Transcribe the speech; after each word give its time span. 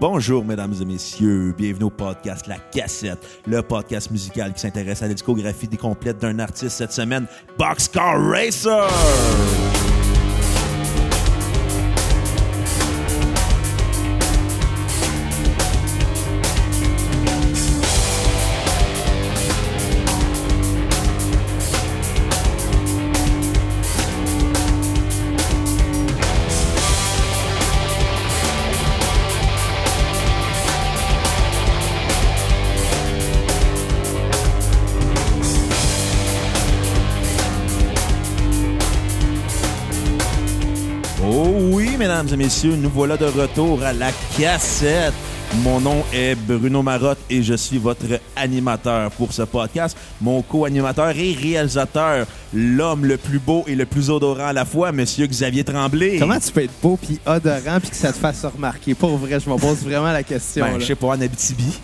Bonjour, 0.00 0.44
mesdames 0.44 0.74
et 0.80 0.84
messieurs. 0.84 1.54
Bienvenue 1.56 1.84
au 1.84 1.90
podcast 1.90 2.46
La 2.46 2.56
Cassette, 2.56 3.42
le 3.46 3.62
podcast 3.62 4.10
musical 4.10 4.52
qui 4.54 4.60
s'intéresse 4.60 5.02
à 5.02 5.06
la 5.06 5.14
discographie 5.14 5.68
complète 5.68 6.18
d'un 6.18 6.38
artiste 6.38 6.78
cette 6.78 6.92
semaine, 6.92 7.26
Boxcar 7.58 8.18
Racer. 8.18 8.88
Messieurs, 42.42 42.74
nous 42.74 42.90
voilà 42.90 43.16
de 43.16 43.26
retour 43.26 43.84
à 43.84 43.92
la 43.92 44.10
cassette. 44.36 45.14
Mon 45.62 45.80
nom 45.80 46.02
est 46.12 46.34
Bruno 46.34 46.82
Marotte 46.82 47.20
et 47.30 47.40
je 47.40 47.54
suis 47.54 47.78
votre 47.78 48.18
animateur 48.34 49.12
pour 49.12 49.32
ce 49.32 49.42
podcast. 49.42 49.96
Mon 50.20 50.42
co-animateur 50.42 51.10
et 51.10 51.34
réalisateur, 51.34 52.26
l'homme 52.52 53.04
le 53.04 53.16
plus 53.16 53.38
beau 53.38 53.62
et 53.68 53.76
le 53.76 53.86
plus 53.86 54.10
odorant 54.10 54.48
à 54.48 54.52
la 54.52 54.64
fois, 54.64 54.90
Monsieur 54.90 55.26
Xavier 55.26 55.62
Tremblay. 55.62 56.16
Comment 56.18 56.40
tu 56.40 56.50
peux 56.50 56.64
être 56.64 56.74
beau 56.82 56.98
puis 57.00 57.20
odorant 57.24 57.78
puis 57.78 57.90
que 57.90 57.96
ça 57.96 58.12
te 58.12 58.18
fasse 58.18 58.44
remarquer? 58.44 58.94
Pour 58.96 59.16
vrai, 59.18 59.38
je 59.38 59.48
me 59.48 59.56
pose 59.56 59.84
vraiment 59.84 60.10
la 60.10 60.24
question. 60.24 60.64
Ben, 60.64 60.72
là. 60.72 60.78
je 60.80 60.86
sais 60.86 60.96
pas, 60.96 61.08
en 61.08 61.20
Abitibi. 61.20 61.78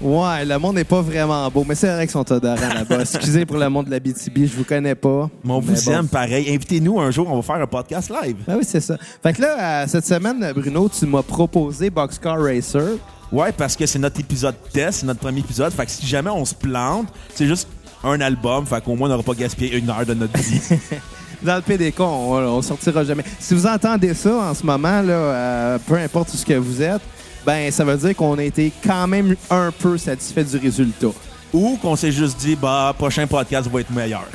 Ouais, 0.00 0.44
le 0.44 0.58
monde 0.58 0.74
n'est 0.74 0.84
pas 0.84 1.00
vraiment 1.00 1.48
beau, 1.50 1.64
mais 1.66 1.74
c'est 1.76 1.86
vrai 1.92 2.02
qu'ils 2.06 2.10
sont 2.12 2.30
odorants 2.32 2.74
là-bas. 2.74 3.00
Excusez 3.00 3.46
pour 3.46 3.56
le 3.58 3.68
monde 3.68 3.86
de 3.86 3.90
la 3.92 4.00
BTB, 4.00 4.38
je 4.46 4.56
vous 4.56 4.64
connais 4.64 4.94
pas. 4.94 5.30
Mais 5.44 5.52
on 5.52 5.60
Mais 5.62 5.74
vous 5.74 5.84
bon. 5.84 5.92
aime 5.92 6.08
pareil. 6.08 6.52
Invitez-nous 6.52 7.00
un 7.00 7.10
jour, 7.10 7.28
on 7.30 7.36
va 7.36 7.42
faire 7.42 7.62
un 7.62 7.66
podcast 7.66 8.10
live. 8.22 8.36
Ben 8.46 8.56
oui, 8.56 8.64
c'est 8.66 8.80
ça. 8.80 8.96
Fait 9.22 9.32
que 9.32 9.40
là, 9.42 9.82
euh, 9.82 9.86
cette 9.86 10.04
semaine, 10.06 10.52
Bruno, 10.54 10.88
tu 10.88 11.06
m'as 11.06 11.22
proposé 11.22 11.90
Boxcar 11.90 12.38
Racer. 12.42 12.98
Ouais, 13.32 13.52
parce 13.52 13.76
que 13.76 13.86
c'est 13.86 13.98
notre 13.98 14.20
épisode 14.20 14.56
test, 14.72 15.00
c'est 15.00 15.06
notre 15.06 15.20
premier 15.20 15.40
épisode. 15.40 15.72
Fait 15.72 15.86
que 15.86 15.90
si 15.92 16.06
jamais 16.06 16.30
on 16.30 16.44
se 16.44 16.54
plante, 16.54 17.06
c'est 17.34 17.46
juste 17.46 17.68
un 18.02 18.20
album. 18.20 18.66
Fait 18.66 18.82
qu'au 18.82 18.96
moins, 18.96 19.08
on 19.08 19.12
n'aura 19.12 19.22
pas 19.22 19.34
gaspillé 19.34 19.76
une 19.78 19.88
heure 19.88 20.04
de 20.04 20.14
notre 20.14 20.36
vie. 20.38 20.60
Dans 21.42 21.56
le 21.56 21.62
PDK, 21.62 22.00
on, 22.00 22.32
on 22.36 22.62
sortira 22.62 23.04
jamais. 23.04 23.24
Si 23.38 23.54
vous 23.54 23.66
entendez 23.66 24.14
ça 24.14 24.34
en 24.34 24.54
ce 24.54 24.64
moment, 24.64 25.02
là, 25.02 25.12
euh, 25.12 25.78
peu 25.86 25.94
importe 25.96 26.32
où 26.32 26.36
ce 26.36 26.44
que 26.44 26.54
vous 26.54 26.80
êtes, 26.82 27.02
ben 27.46 27.70
ça 27.70 27.84
veut 27.84 27.96
dire 27.96 28.16
qu'on 28.16 28.38
a 28.38 28.42
été 28.42 28.72
quand 28.84 29.06
même 29.06 29.36
un 29.50 29.70
peu 29.70 29.98
satisfait 29.98 30.44
du 30.44 30.56
résultat. 30.56 31.08
Ou 31.52 31.78
qu'on 31.80 31.94
s'est 31.94 32.12
juste 32.12 32.38
dit, 32.38 32.56
bah, 32.56 32.94
prochain 32.98 33.26
podcast 33.26 33.68
va 33.70 33.80
être 33.80 33.90
meilleur. 33.92 34.26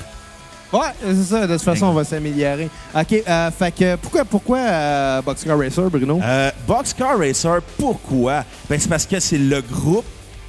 Ouais, 0.71 0.79
c'est 1.01 1.23
ça. 1.23 1.47
De 1.47 1.53
toute 1.53 1.63
façon, 1.63 1.87
on 1.87 1.93
va 1.93 2.03
s'améliorer. 2.03 2.69
OK, 2.95 3.23
euh, 3.27 3.51
fait 3.51 3.71
que 3.71 3.95
pourquoi, 3.95 4.23
pourquoi 4.23 4.57
euh, 4.59 5.21
Boxcar 5.21 5.57
Racer, 5.57 5.89
Bruno? 5.89 6.19
Euh, 6.23 6.51
Boxcar 6.67 7.17
Racer, 7.17 7.59
pourquoi? 7.77 8.45
Ben, 8.69 8.79
c'est 8.79 8.87
parce 8.87 9.05
que 9.05 9.19
c'est 9.19 9.39
le 9.39 9.61
groupe 9.61 10.05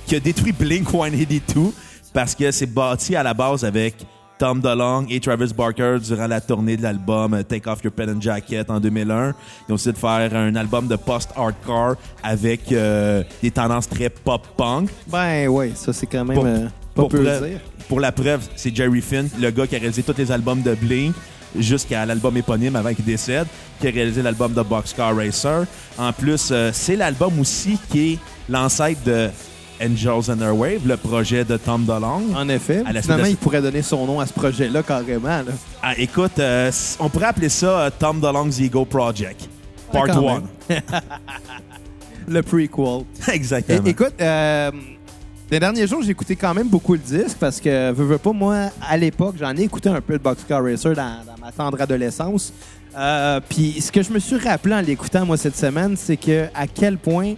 qui 0.06 0.16
a 0.16 0.20
détruit 0.20 0.52
Blink-182 0.52 1.72
parce 2.12 2.34
que 2.34 2.50
c'est 2.50 2.66
bâti 2.66 3.16
à 3.16 3.22
la 3.22 3.32
base 3.32 3.64
avec 3.64 3.94
Tom 4.40 4.58
DeLonge 4.62 5.04
et 5.10 5.20
Travis 5.20 5.52
Barker 5.54 5.98
durant 6.02 6.26
la 6.26 6.40
tournée 6.40 6.74
de 6.78 6.82
l'album 6.82 7.34
euh, 7.34 7.42
Take 7.42 7.68
Off 7.68 7.84
Your 7.84 7.92
Pen 7.92 8.08
and 8.16 8.22
Jacket 8.22 8.70
en 8.70 8.80
2001. 8.80 9.34
Ils 9.68 9.72
ont 9.72 9.74
décidé 9.76 9.92
de 9.92 9.98
faire 9.98 10.34
un 10.34 10.54
album 10.56 10.86
de 10.88 10.96
post-hardcore 10.96 11.96
avec 12.22 12.72
euh, 12.72 13.22
des 13.42 13.50
tendances 13.50 13.86
très 13.86 14.08
pop-punk. 14.08 14.88
Ben 15.08 15.46
oui, 15.48 15.72
ça 15.74 15.92
c'est 15.92 16.06
quand 16.06 16.24
même 16.24 16.34
Pour- 16.36 16.46
euh, 16.46 16.64
pas 16.94 17.02
Pour, 17.02 17.08
peu 17.10 17.22
preuve- 17.22 17.48
dire. 17.50 17.60
pour 17.86 18.00
la 18.00 18.12
preuve, 18.12 18.40
c'est 18.56 18.74
Jerry 18.74 19.02
Finn, 19.02 19.28
le 19.38 19.50
gars 19.50 19.66
qui 19.66 19.76
a 19.76 19.78
réalisé 19.78 20.02
tous 20.02 20.16
les 20.16 20.32
albums 20.32 20.62
de 20.62 20.74
Blink 20.74 21.14
jusqu'à 21.58 22.06
l'album 22.06 22.34
éponyme 22.38 22.76
avant 22.76 22.94
qu'il 22.94 23.04
décède, 23.04 23.46
qui 23.78 23.88
a 23.88 23.90
réalisé 23.90 24.22
l'album 24.22 24.54
de 24.54 24.62
Boxcar 24.62 25.14
Racer. 25.14 25.66
En 25.98 26.14
plus, 26.14 26.48
euh, 26.50 26.70
c'est 26.72 26.96
l'album 26.96 27.38
aussi 27.40 27.78
qui 27.90 28.12
est 28.14 28.18
l'ancêtre 28.48 29.02
de 29.04 29.28
Angels 29.82 30.30
and 30.30 30.40
Airwave, 30.40 30.86
le 30.86 30.96
projet 30.96 31.44
de 31.44 31.56
Tom 31.56 31.84
DeLonge. 31.84 32.34
En 32.34 32.48
effet. 32.48 32.82
À 32.86 32.92
la 32.92 33.02
Finalement, 33.02 33.24
de- 33.24 33.30
il 33.30 33.36
pourrait 33.36 33.62
donner 33.62 33.82
son 33.82 34.06
nom 34.06 34.20
à 34.20 34.26
ce 34.26 34.32
projet-là 34.32 34.82
carrément. 34.82 35.28
Là. 35.28 35.52
Ah, 35.82 35.92
écoute, 35.96 36.38
euh, 36.38 36.70
on 36.98 37.08
pourrait 37.08 37.26
appeler 37.26 37.48
ça 37.48 37.80
euh, 37.80 37.90
Tom 37.98 38.20
DeLonge's 38.20 38.60
Ego 38.60 38.84
Project. 38.84 39.48
Part 39.92 40.06
quand 40.06 40.28
1. 40.28 40.34
même. 40.68 40.80
Le 42.28 42.42
prequel. 42.42 43.04
Exactement. 43.32 43.84
É- 43.86 43.90
écoute, 43.90 44.14
euh, 44.20 44.70
les 45.50 45.58
derniers 45.58 45.86
jours, 45.86 46.02
j'ai 46.02 46.10
écouté 46.10 46.36
quand 46.36 46.54
même 46.54 46.68
beaucoup 46.68 46.92
le 46.92 46.98
disque 47.00 47.36
parce 47.40 47.60
que, 47.60 47.90
veux, 47.92 48.04
veux 48.04 48.18
pas, 48.18 48.32
moi, 48.32 48.66
à 48.88 48.96
l'époque, 48.96 49.34
j'en 49.38 49.56
ai 49.56 49.62
écouté 49.62 49.88
un 49.88 50.00
peu 50.00 50.12
de 50.14 50.22
Boxcar 50.22 50.62
Racer 50.62 50.94
dans, 50.94 51.24
dans 51.26 51.44
ma 51.44 51.50
tendre 51.50 51.80
adolescence. 51.80 52.52
Euh, 52.96 53.40
Puis 53.48 53.80
ce 53.80 53.90
que 53.90 54.02
je 54.02 54.12
me 54.12 54.18
suis 54.18 54.36
rappelé 54.36 54.74
en 54.74 54.80
l'écoutant, 54.80 55.24
moi, 55.26 55.36
cette 55.36 55.56
semaine, 55.56 55.96
c'est 55.96 56.16
que 56.16 56.46
à 56.54 56.66
quel 56.68 56.98
point, 56.98 57.34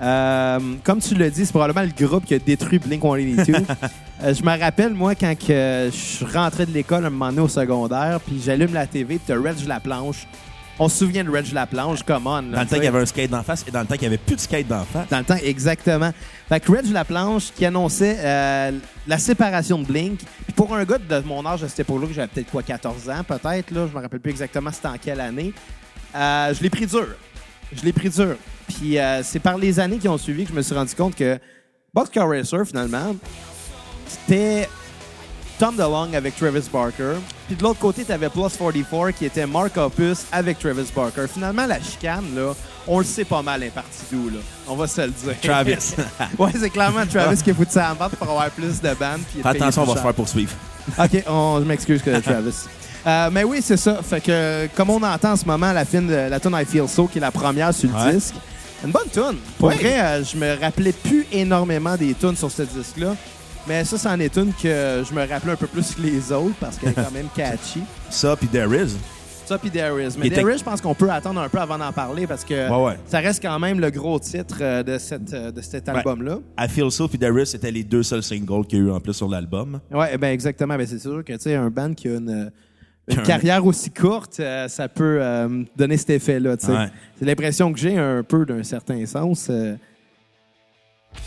euh, 0.00 0.58
comme 0.84 1.00
tu 1.00 1.14
l'as 1.14 1.30
dit, 1.30 1.44
c'est 1.44 1.52
probablement 1.52 1.86
le 1.86 2.06
groupe 2.06 2.24
qui 2.24 2.34
a 2.34 2.38
détruit 2.38 2.78
Blink-182. 2.78 3.64
Euh, 4.20 4.34
je 4.34 4.42
me 4.42 4.58
rappelle, 4.58 4.94
moi, 4.94 5.14
quand 5.14 5.32
que 5.38 5.90
je 5.92 6.24
rentré 6.36 6.66
de 6.66 6.72
l'école 6.72 7.06
un 7.06 7.10
moment 7.10 7.28
donné 7.28 7.42
au 7.42 7.46
secondaire, 7.48 8.18
puis 8.18 8.42
j'allume 8.44 8.74
la 8.74 8.84
TV, 8.84 9.14
puis 9.14 9.20
t'as 9.28 9.40
Reg 9.40 9.64
Laplanche. 9.64 10.26
On 10.80 10.88
se 10.88 10.98
souvient 10.98 11.22
de 11.22 11.30
Reg 11.30 11.52
Laplanche, 11.52 12.02
come 12.02 12.26
on. 12.26 12.40
là, 12.40 12.40
Dans 12.40 12.60
le 12.62 12.66
temps 12.66 12.74
qu'il 12.74 12.84
y 12.84 12.88
avait 12.88 12.98
un 12.98 13.06
skate 13.06 13.30
d'en 13.30 13.44
face 13.44 13.64
et 13.68 13.70
dans 13.70 13.78
le 13.78 13.86
temps 13.86 13.94
qu'il 13.94 14.08
n'y 14.08 14.14
avait 14.14 14.18
plus 14.18 14.34
de 14.34 14.40
skate 14.40 14.66
d'en 14.66 14.82
face. 14.82 15.08
Dans 15.08 15.18
le 15.18 15.24
temps, 15.24 15.36
exactement. 15.40 16.10
Fait 16.48 16.58
que 16.58 16.72
Reg 16.72 16.90
Laplanche 16.90 17.52
qui 17.54 17.64
annonçait 17.64 18.16
euh, 18.18 18.72
la 19.06 19.18
séparation 19.18 19.78
de 19.78 19.84
Blink. 19.84 20.18
Puis 20.18 20.52
pour 20.52 20.74
un 20.74 20.84
gars 20.84 20.98
de 20.98 21.20
mon 21.20 21.46
âge 21.46 21.62
à 21.62 21.68
cette 21.68 21.78
époque-là, 21.78 22.08
que 22.08 22.14
j'avais 22.14 22.26
peut-être 22.26 22.50
quoi, 22.50 22.64
14 22.64 23.10
ans, 23.10 23.22
peut-être, 23.22 23.70
là, 23.70 23.86
je 23.88 23.96
me 23.96 24.02
rappelle 24.02 24.18
plus 24.18 24.30
exactement 24.32 24.72
c'était 24.72 24.88
en 24.88 24.98
quelle 25.00 25.20
année, 25.20 25.52
euh, 26.16 26.52
je 26.54 26.60
l'ai 26.60 26.70
pris 26.70 26.86
dur. 26.86 27.06
Je 27.72 27.84
l'ai 27.84 27.92
pris 27.92 28.10
dur. 28.10 28.34
Puis 28.68 28.98
euh, 28.98 29.22
c'est 29.22 29.40
par 29.40 29.56
les 29.58 29.80
années 29.80 29.98
qui 29.98 30.08
ont 30.08 30.18
suivi 30.18 30.44
que 30.44 30.50
je 30.50 30.54
me 30.54 30.62
suis 30.62 30.74
rendu 30.74 30.94
compte 30.94 31.14
que 31.14 31.38
Boxcar 31.94 32.28
Racer, 32.28 32.64
finalement, 32.66 33.16
c'était 34.06 34.68
Tom 35.58 35.74
DeLonge 35.74 36.14
avec 36.14 36.36
Travis 36.36 36.68
Barker. 36.72 37.14
Puis 37.46 37.56
de 37.56 37.62
l'autre 37.62 37.80
côté, 37.80 38.04
tu 38.04 38.12
avais 38.12 38.28
Plus 38.28 38.42
44 38.56 39.10
qui 39.12 39.24
était 39.24 39.46
Mark 39.46 39.76
Opus 39.76 40.26
avec 40.30 40.58
Travis 40.58 40.86
Barker. 40.94 41.26
Finalement, 41.32 41.66
la 41.66 41.80
chicane, 41.80 42.24
là, 42.36 42.54
on 42.86 42.98
le 43.00 43.04
sait 43.04 43.24
pas 43.24 43.42
mal, 43.42 43.62
un 43.62 43.70
parti 43.70 43.98
d'où, 44.12 44.28
là. 44.30 44.38
On 44.68 44.76
va 44.76 44.86
se 44.86 45.00
le 45.00 45.08
dire. 45.08 45.34
Travis. 45.42 45.94
ouais, 46.38 46.52
c'est 46.58 46.70
clairement 46.70 47.04
Travis 47.06 47.42
qui 47.42 47.50
a 47.50 47.54
foutu 47.54 47.72
ça 47.72 47.90
en 47.90 47.94
vente 47.94 48.12
pour 48.16 48.28
avoir 48.30 48.50
plus 48.50 48.80
de 48.80 48.94
bandes. 48.94 49.20
attention, 49.44 49.82
on 49.82 49.86
va 49.86 49.96
se 49.96 50.02
faire 50.02 50.14
poursuivre. 50.14 50.52
OK, 50.98 51.22
on, 51.26 51.58
je 51.60 51.64
m'excuse 51.64 52.02
que 52.02 52.18
Travis. 52.20 52.54
Euh, 53.06 53.30
mais 53.32 53.44
oui, 53.44 53.60
c'est 53.62 53.76
ça. 53.76 54.00
Fait 54.02 54.20
que, 54.20 54.68
comme 54.76 54.90
on 54.90 55.02
entend 55.02 55.32
en 55.32 55.36
ce 55.36 55.44
moment 55.44 55.72
la 55.72 55.84
fin 55.84 56.02
de 56.02 56.12
la 56.14 56.38
tune 56.40 56.54
I 56.54 56.64
Feel 56.64 56.88
So, 56.88 57.06
qui 57.06 57.18
est 57.18 57.20
la 57.20 57.30
première 57.30 57.72
sur 57.74 57.88
le 57.90 57.94
Ouais. 57.96 58.12
disque, 58.12 58.34
une 58.84 58.90
bonne 58.92 59.08
tune. 59.12 59.38
Pour 59.58 59.70
vrai, 59.70 60.00
euh, 60.00 60.24
je 60.24 60.36
me 60.36 60.60
rappelais 60.60 60.92
plus 60.92 61.26
énormément 61.32 61.96
des 61.96 62.14
tunes 62.14 62.36
sur 62.36 62.50
ce 62.50 62.62
disque-là. 62.62 63.14
Mais 63.66 63.84
ça, 63.84 63.98
c'en 63.98 64.18
est 64.18 64.34
une 64.36 64.52
que 64.54 65.02
je 65.08 65.12
me 65.14 65.28
rappelais 65.28 65.52
un 65.52 65.56
peu 65.56 65.66
plus 65.66 65.94
que 65.94 66.00
les 66.00 66.32
autres 66.32 66.54
parce 66.58 66.78
qu'elle 66.78 66.90
est 66.90 66.94
quand 66.94 67.10
même 67.12 67.28
catchy. 67.36 67.82
Ça, 68.08 68.34
puis 68.36 68.46
There 68.48 68.74
Is. 68.74 68.96
Ça, 69.44 69.58
puis 69.58 69.70
There 69.70 70.02
Is. 70.02 70.16
Mais 70.18 70.30
There 70.30 70.50
Is, 70.54 70.58
je 70.58 70.64
pense 70.64 70.80
qu'on 70.80 70.94
peut 70.94 71.10
attendre 71.10 71.40
un 71.40 71.48
peu 71.48 71.58
avant 71.58 71.76
d'en 71.78 71.92
parler 71.92 72.26
parce 72.26 72.44
que 72.44 72.68
Ouais, 72.70 72.84
ouais. 72.90 72.98
ça 73.06 73.18
reste 73.18 73.42
quand 73.42 73.58
même 73.58 73.80
le 73.80 73.90
gros 73.90 74.18
titre 74.18 74.58
euh, 74.60 74.82
de, 74.82 74.96
cette, 74.98 75.32
euh, 75.34 75.50
de 75.50 75.60
cet 75.60 75.88
album-là. 75.88 76.38
I 76.58 76.68
Feel 76.68 76.90
So 76.90 77.08
puis 77.08 77.18
There 77.18 77.42
Is, 77.42 77.46
c'était 77.46 77.70
les 77.70 77.82
deux 77.84 78.02
seuls 78.02 78.22
singles 78.22 78.66
qu'il 78.66 78.78
y 78.78 78.82
a 78.82 78.84
eu 78.86 78.90
en 78.90 79.00
plus 79.00 79.14
sur 79.14 79.28
l'album. 79.28 79.80
Ouais, 79.90 80.16
ben 80.16 80.28
exactement. 80.32 80.76
Ben, 80.76 80.86
c'est 80.86 80.98
sûr 80.98 81.22
que 81.24 81.32
tu 81.34 81.40
sais, 81.40 81.54
un 81.54 81.68
band 81.70 81.92
qui 81.94 82.08
a 82.08 82.16
une, 82.16 82.50
une 83.10 83.20
Un- 83.20 83.22
carrière 83.22 83.64
aussi 83.64 83.90
courte, 83.90 84.38
euh, 84.40 84.68
ça 84.68 84.88
peut 84.88 85.18
euh, 85.20 85.62
donner 85.76 85.96
cet 85.96 86.10
effet-là. 86.10 86.50
Ouais. 86.68 86.88
C'est 87.18 87.24
l'impression 87.24 87.72
que 87.72 87.78
j'ai 87.78 87.96
un 87.98 88.22
peu 88.22 88.44
d'un 88.44 88.62
certain 88.62 89.04
sens. 89.06 89.46
euh. 89.50 89.76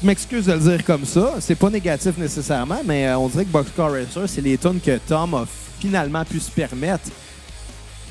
Je 0.01 0.07
m'excuse 0.07 0.45
de 0.45 0.53
le 0.53 0.59
dire 0.59 0.85
comme 0.85 1.05
ça. 1.05 1.35
C'est 1.39 1.55
pas 1.55 1.69
négatif 1.69 2.17
nécessairement, 2.17 2.79
mais 2.85 3.11
on 3.13 3.27
dirait 3.27 3.45
que 3.45 3.49
Boxcar 3.51 3.91
Racer, 3.91 4.27
c'est 4.27 4.41
les 4.41 4.57
tunes 4.57 4.79
que 4.79 4.97
Tom 5.07 5.33
a 5.33 5.45
finalement 5.79 6.23
pu 6.23 6.39
se 6.39 6.51
permettre. 6.51 7.09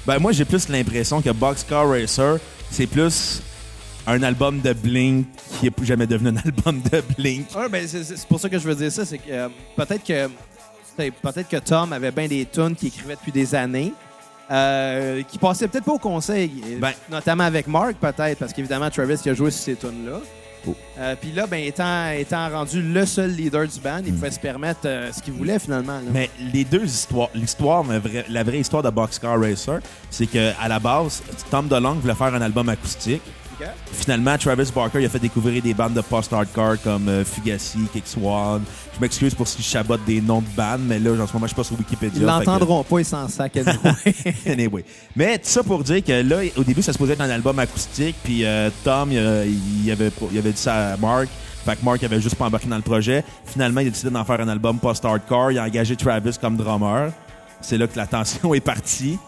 Ben 0.07 0.19
moi 0.19 0.33
j'ai 0.33 0.45
plus 0.45 0.69
l'impression 0.69 1.21
que 1.23 1.31
Boxcar 1.31 1.89
Racer, 1.89 2.39
c'est 2.71 2.87
plus 2.87 3.43
un 4.07 4.23
album 4.23 4.61
de 4.61 4.73
Blink 4.73 5.27
qui 5.61 5.67
est 5.67 5.71
plus 5.71 5.87
jamais 5.87 6.07
devenu 6.07 6.31
un 6.31 6.37
album 6.45 6.81
de 6.91 7.03
Blink. 7.17 7.47
Ouais, 7.55 7.69
ben, 7.69 7.87
c'est 7.87 8.27
pour 8.27 8.41
ça 8.41 8.49
que 8.49 8.59
je 8.59 8.65
veux 8.67 8.75
dire 8.75 8.91
ça. 8.91 9.05
C'est 9.05 9.19
que 9.19 9.49
peut-être 9.77 10.03
que 10.05 10.29
peut-être 11.23 11.49
que 11.49 11.57
Tom 11.59 11.93
avait 11.93 12.11
bien 12.11 12.29
des 12.29 12.47
tunes 12.47 12.75
qu'il 12.77 12.89
écrivait 12.89 13.15
depuis 13.17 13.33
des 13.33 13.55
années. 13.55 13.93
euh, 14.53 15.23
qui 15.29 15.39
passaient 15.39 15.69
peut-être 15.69 15.85
pas 15.85 15.93
au 15.93 15.99
conseil, 15.99 16.51
Ben- 16.81 16.93
notamment 17.09 17.45
avec 17.45 17.69
Mark 17.69 17.95
peut-être, 18.01 18.37
parce 18.39 18.53
qu'évidemment 18.53 18.91
Travis 18.91 19.17
qui 19.19 19.31
a 19.31 19.35
joué 19.35 19.51
sur 19.53 19.63
ces 19.63 19.77
tunes-là. 19.77 20.19
Oh. 20.67 20.75
Euh, 20.99 21.15
Puis 21.21 21.31
là, 21.31 21.47
ben, 21.47 21.63
étant, 21.65 22.11
étant 22.11 22.49
rendu 22.51 22.83
le 22.83 23.07
seul 23.07 23.31
leader 23.31 23.67
du 23.69 23.79
band, 23.79 24.01
il 24.05 24.13
pouvait 24.13 24.33
se 24.33 24.41
permettre 24.41 24.81
euh, 24.87 25.11
ce 25.13 25.23
qu'il 25.23 25.35
voulait 25.35 25.59
finalement. 25.61 25.95
là. 25.99 26.11
Mais 26.13 26.29
les 26.53 26.65
deux 26.65 26.85
histoires, 26.85 27.29
l'histoire, 27.33 27.85
la 27.85 27.99
vraie, 28.01 28.25
la 28.29 28.43
vraie 28.43 28.59
histoire 28.59 28.83
de 28.83 28.91
Boxcar 28.91 29.41
Racer, 29.41 29.79
c'est 30.11 30.27
que 30.27 30.51
à 30.61 30.67
la 30.67 30.81
base, 30.81 31.23
Tom 31.51 31.69
DeLonge 31.69 31.99
voulait 31.99 32.15
faire 32.17 32.35
un 32.35 32.43
album 32.43 32.69
acoustique. 32.69 33.23
Finalement, 33.93 34.37
Travis 34.39 34.71
Barker 34.75 35.01
il 35.01 35.07
a 35.07 35.09
fait 35.09 35.19
découvrir 35.19 35.63
des 35.63 35.75
bandes 35.75 35.95
de 35.95 36.01
post-hardcore 36.01 36.77
comme 36.83 37.09
euh, 37.09 37.25
Fugazi, 37.25 37.79
Kick 37.93 38.07
Swan. 38.07 38.63
Je 38.95 39.01
m'excuse 39.01 39.35
pour 39.35 39.47
si 39.47 39.63
je 39.63 39.67
chabote 39.67 40.05
des 40.07 40.21
noms 40.21 40.41
de 40.41 40.49
bandes, 40.57 40.83
mais 40.85 40.99
là, 40.99 41.13
en 41.23 41.27
ce 41.27 41.33
moment, 41.33 41.47
je 41.47 41.49
suis 41.49 41.57
pas 41.57 41.65
sur 41.65 41.79
Wikipédia. 41.79 42.21
Ils 42.21 42.27
l'entendront 42.27 42.83
pas, 42.85 43.01
ils 43.01 43.05
s'en 43.05 43.29
sac 43.29 43.57
anyway. 44.47 44.85
Mais 45.15 45.39
tout 45.39 45.49
ça 45.49 45.63
pour 45.63 45.83
dire 45.85 46.03
que 46.03 46.23
là, 46.23 46.39
au 46.57 46.65
début, 46.65 46.83
ça 46.83 46.93
se 46.93 46.99
posait 46.99 47.13
être 47.13 47.21
un 47.21 47.31
album 47.31 47.59
acoustique, 47.59 48.17
puis 48.23 48.45
euh, 48.45 48.71
Tom, 48.85 49.13
il, 49.13 49.19
euh, 49.19 49.47
il 49.47 49.91
avait, 49.91 50.11
il 50.33 50.39
avait 50.39 50.53
dit 50.53 50.61
ça 50.61 50.93
à 50.93 50.97
Mark. 50.97 51.29
Fait 51.65 51.77
que 51.77 51.85
Mark 51.85 52.03
avait 52.03 52.21
juste 52.21 52.37
pas 52.37 52.47
embarqué 52.47 52.69
dans 52.69 52.77
le 52.77 52.83
projet. 52.83 53.23
Finalement, 53.45 53.81
il 53.81 53.89
a 53.89 53.91
décidé 53.91 54.11
d'en 54.11 54.25
faire 54.25 54.41
un 54.41 54.49
album 54.49 54.79
post-hardcore. 54.79 55.53
Il 55.53 55.59
a 55.59 55.65
engagé 55.65 55.95
Travis 55.95 56.37
comme 56.41 56.57
drummer. 56.57 57.13
C'est 57.61 57.77
là 57.77 57.87
que 57.87 57.97
la 57.97 58.07
tension 58.07 58.55
est 58.55 58.61
partie. 58.61 59.19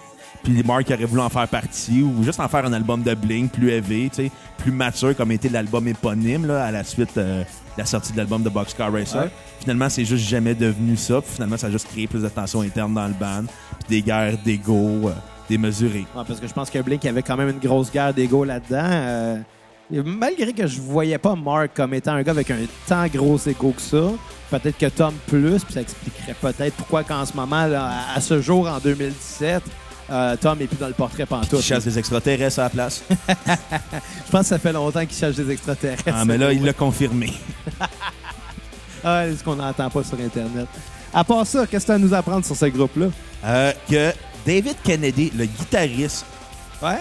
Puis 0.43 0.63
Mark 0.65 0.91
aurait 0.91 1.05
voulu 1.05 1.21
en 1.21 1.29
faire 1.29 1.47
partie 1.47 2.03
ou 2.03 2.25
juste 2.25 2.41
en 2.41 2.49
faire 2.49 2.65
un 2.67 2.73
album 2.73 3.03
de 3.03 3.15
Blink 3.15 3.53
plus 3.53 3.71
élevé, 3.71 4.11
plus 4.59 4.73
mature 4.73 5.17
comme 5.17 5.31
était 5.31 5.49
l'album 5.49 5.87
éponyme 5.87 6.47
là, 6.47 6.65
à 6.65 6.71
la 6.71 6.83
suite 6.85 7.17
euh, 7.17 7.43
de 7.43 7.79
la 7.79 7.87
sortie 7.87 8.13
de 8.13 8.17
l'album 8.17 8.43
de 8.43 8.49
Boxcar 8.49 8.93
Racer. 8.93 9.29
Finalement, 9.61 9.89
c'est 9.89 10.05
juste 10.05 10.29
jamais 10.29 10.55
devenu 10.55 10.97
ça. 10.97 11.21
Puis 11.21 11.35
finalement, 11.35 11.57
ça 11.57 11.69
a 11.69 11.71
juste 11.71 11.89
créé 11.89 12.07
plus 12.07 12.23
de 12.23 12.29
tension 12.29 12.61
interne 12.63 12.93
dans 12.93 13.07
le 13.07 13.15
band. 13.15 13.45
Puis 13.81 13.89
des 13.89 14.03
guerres 14.03 14.37
d'ego 14.45 15.09
euh, 15.09 15.13
démesurées. 15.49 16.07
parce 16.15 16.41
que 16.41 16.47
je 16.47 16.53
pense 16.53 16.71
que 16.71 16.79
Blink 16.81 17.05
avait 17.05 17.23
quand 17.23 17.37
même 17.37 17.51
une 17.51 17.61
grosse 17.61 17.91
guerre 17.93 18.13
d'ego 18.13 18.45
là-dedans. 18.45 18.81
Euh, 18.83 19.37
malgré 20.05 20.53
que 20.53 20.67
je 20.67 20.81
voyais 20.81 21.19
pas 21.19 21.37
Mark 21.37 21.71
comme 21.75 21.95
étant 21.95 22.13
un 22.13 22.23
gars 22.23 22.33
avec 22.33 22.51
un 22.51 22.59
tant 22.89 23.07
gros 23.07 23.39
ego 23.47 23.73
que 23.73 23.83
ça, 23.83 24.11
peut-être 24.51 24.79
que 24.79 24.87
Tom 24.87 25.15
plus, 25.27 25.65
puis 25.65 25.75
ça 25.75 25.83
expliquerait 25.83 26.35
peut-être 26.41 26.75
pourquoi 26.77 27.05
qu'en 27.05 27.25
ce 27.27 27.35
moment, 27.35 27.69
à 28.15 28.21
ce 28.21 28.41
jour, 28.41 28.69
en 28.69 28.79
2017, 28.79 29.63
euh, 30.13 30.37
Tom 30.37 30.59
n'est 30.59 30.67
plus 30.67 30.77
dans 30.77 30.89
le 30.89 30.93
portrait 30.93 31.25
pantoute. 31.25 31.61
Il 31.61 31.63
chasse 31.63 31.85
des 31.85 31.99
extraterrestres 31.99 32.59
à 32.59 32.65
la 32.65 32.71
place. 32.71 33.03
Je 33.19 34.31
pense 34.31 34.43
que 34.43 34.47
ça 34.47 34.59
fait 34.59 34.73
longtemps 34.73 35.07
qu'il 35.07 35.17
cherche 35.17 35.37
des 35.37 35.51
extraterrestres. 35.51 36.05
Ah, 36.07 36.25
mais 36.25 36.37
là, 36.37 36.53
il 36.53 36.63
l'a 36.63 36.75
confirmé. 36.75 37.33
ah, 39.05 39.25
c'est 39.27 39.37
ce 39.37 39.45
qu'on 39.45 39.57
n'entend 39.57 39.89
pas 39.89 40.05
sur 40.05 40.19
Internet. 40.21 40.69
À 41.15 41.25
part 41.25 41.47
ça, 41.47 41.67
qu'est-ce 41.67 41.85
que 41.85 41.87
tu 41.87 41.93
as 41.93 41.95
à 41.95 41.99
nous 41.99 42.13
apprendre 42.13 42.45
sur 42.45 42.55
ce 42.55 42.67
groupe-là? 42.67 43.07
Euh, 43.45 43.73
que 43.91 44.13
David 44.47 44.77
Kennedy, 44.85 45.33
le 45.37 45.47
guitariste, 45.47 46.27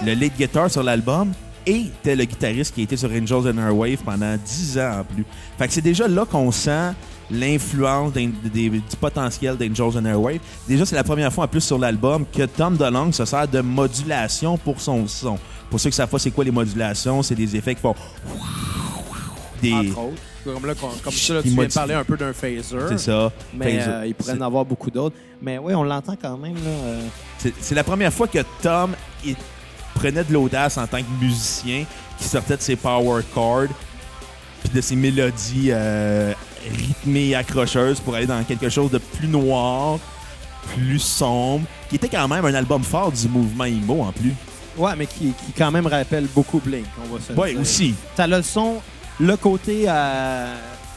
le 0.06 0.13
lead 0.13 0.34
guitar 0.38 0.72
sur 0.72 0.84
l'album, 0.84 1.34
était 1.66 2.16
le 2.16 2.24
guitariste 2.24 2.74
qui 2.74 2.84
été 2.84 2.98
sur 2.98 3.10
Angels 3.10 3.52
and 3.52 3.58
Airwave 3.58 4.04
pendant 4.04 4.36
10 4.36 4.80
ans 4.80 5.00
en 5.00 5.04
plus. 5.04 5.25
Fait 5.58 5.68
que 5.68 5.74
c'est 5.74 5.81
déjà 5.81 6.08
là 6.08 6.25
qu'on 6.25 6.52
sent 6.52 6.94
l'influence 7.30 8.14
du 8.14 8.82
potentiel 9.00 9.58
d'Angels 9.58 10.00
and 10.00 10.06
Airwave. 10.06 10.40
Déjà, 10.68 10.86
c'est 10.86 10.96
la 10.96 11.04
première 11.04 11.32
fois 11.32 11.46
en 11.46 11.48
plus 11.48 11.62
sur 11.62 11.78
l'album 11.78 12.26
que 12.26 12.44
Tom 12.44 12.78
DeLonge 12.78 13.14
se 13.14 13.26
sert 13.26 13.48
de 13.48 13.62
modulation 13.62 14.58
pour 14.58 14.82
son 14.82 15.08
son. 15.08 15.38
Pour 15.70 15.80
ceux 15.80 15.90
qui 15.90 15.96
savent 15.96 16.10
pas 16.10 16.20
c'est 16.20 16.32
quoi 16.32 16.44
les 16.44 16.52
modulations, 16.52 17.24
c'est 17.24 17.36
des 17.36 17.56
effets 17.56 17.76
qui 17.76 17.82
font... 17.82 17.96
Des... 19.62 19.74
Entre 19.74 20.00
autres. 20.00 20.22
Comme, 20.44 20.66
là, 20.66 20.74
comme 20.74 21.14
ça, 21.14 21.36
là, 21.36 21.44
tu 21.44 21.50
viens 21.50 21.68
de 21.68 21.74
parler 21.74 21.94
un 21.94 22.04
peu 22.04 22.18
d'un 22.18 22.34
phaser. 22.34 22.78
C'est 22.90 22.98
ça. 22.98 23.32
Mais 23.54 23.80
euh, 23.80 24.08
il 24.08 24.16
pourrait 24.16 24.34
en 24.34 24.42
avoir 24.42 24.66
beaucoup 24.66 24.90
d'autres. 24.90 25.16
Mais 25.40 25.60
oui, 25.60 25.76
on 25.76 25.84
l'entend 25.84 26.16
quand 26.20 26.36
même. 26.36 26.56
Là, 26.56 26.70
euh. 26.70 27.02
C'est 27.60 27.76
la 27.76 27.84
première 27.84 28.12
fois 28.12 28.28
que 28.28 28.40
Tom 28.62 28.96
il 29.24 29.36
prenait 29.94 30.24
de 30.24 30.34
l'audace 30.34 30.78
en 30.78 30.88
tant 30.88 30.98
que 30.98 31.24
musicien, 31.24 31.86
qui 32.18 32.24
sortait 32.24 32.58
de 32.58 32.62
ses 32.62 32.76
power 32.76 33.22
chords, 33.34 33.68
puis 34.64 34.74
de 34.74 34.82
ses 34.82 34.96
mélodies 34.96 35.70
euh, 35.70 36.34
rythmée 36.69 37.30
et 37.30 37.36
accrocheuse 37.36 38.00
pour 38.00 38.16
aller 38.16 38.25
dans 38.28 38.44
quelque 38.44 38.69
chose 38.69 38.92
de 38.92 38.98
plus 38.98 39.28
noir, 39.28 40.00
plus 40.75 41.00
sombre, 41.00 41.66
qui 41.90 41.96
était 41.96 42.10
quand 42.10 42.28
même 42.28 42.46
un 42.46 42.54
album 42.54 42.84
fort 42.84 43.12
du 43.12 43.28
mouvement 43.28 43.66
emo 43.66 44.02
en 44.04 44.12
plus. 44.12 44.34
Ouais, 44.78 44.96
mais 44.98 45.06
qui, 45.06 45.34
qui 45.34 45.52
quand 45.58 45.72
même 45.72 45.88
rappelle 45.88 46.28
beaucoup 46.34 46.60
Blink, 46.60 46.86
on 47.04 47.16
va 47.16 47.22
se 47.22 47.34
Ouais, 47.34 47.56
aussi. 47.56 47.94
Ça 48.16 48.24
a 48.24 48.28
le 48.28 48.42
son, 48.42 48.81
le 49.19 49.36
côté. 49.36 49.84
Euh, 49.88 50.56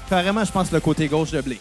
carrément, 0.09 0.45
je 0.45 0.53
pense, 0.53 0.71
le 0.71 0.81
côté 0.81 1.09
gauche 1.09 1.31
de 1.33 1.41
Blink. 1.41 1.61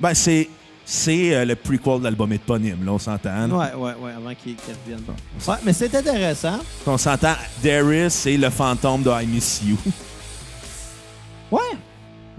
Ben, 0.00 0.14
c'est. 0.14 0.48
C'est 0.86 1.34
euh, 1.34 1.46
le 1.46 1.56
prequel 1.56 2.00
de 2.00 2.04
l'album 2.04 2.30
éponyme, 2.30 2.84
là, 2.84 2.92
on 2.92 2.98
s'entend. 2.98 3.48
Ouais, 3.48 3.72
ouais, 3.74 3.94
ouais, 3.98 4.12
avant 4.14 4.34
qu'il 4.34 4.54
revienne. 4.68 5.02
Ouais, 5.48 5.54
mais 5.64 5.72
c'est 5.72 5.94
intéressant. 5.94 6.58
On 6.86 6.98
s'entend, 6.98 7.32
Darius, 7.62 8.12
c'est 8.12 8.36
le 8.36 8.50
fantôme 8.50 9.02
de 9.02 9.08
I 9.10 9.26
Miss 9.26 9.62
You. 9.64 9.78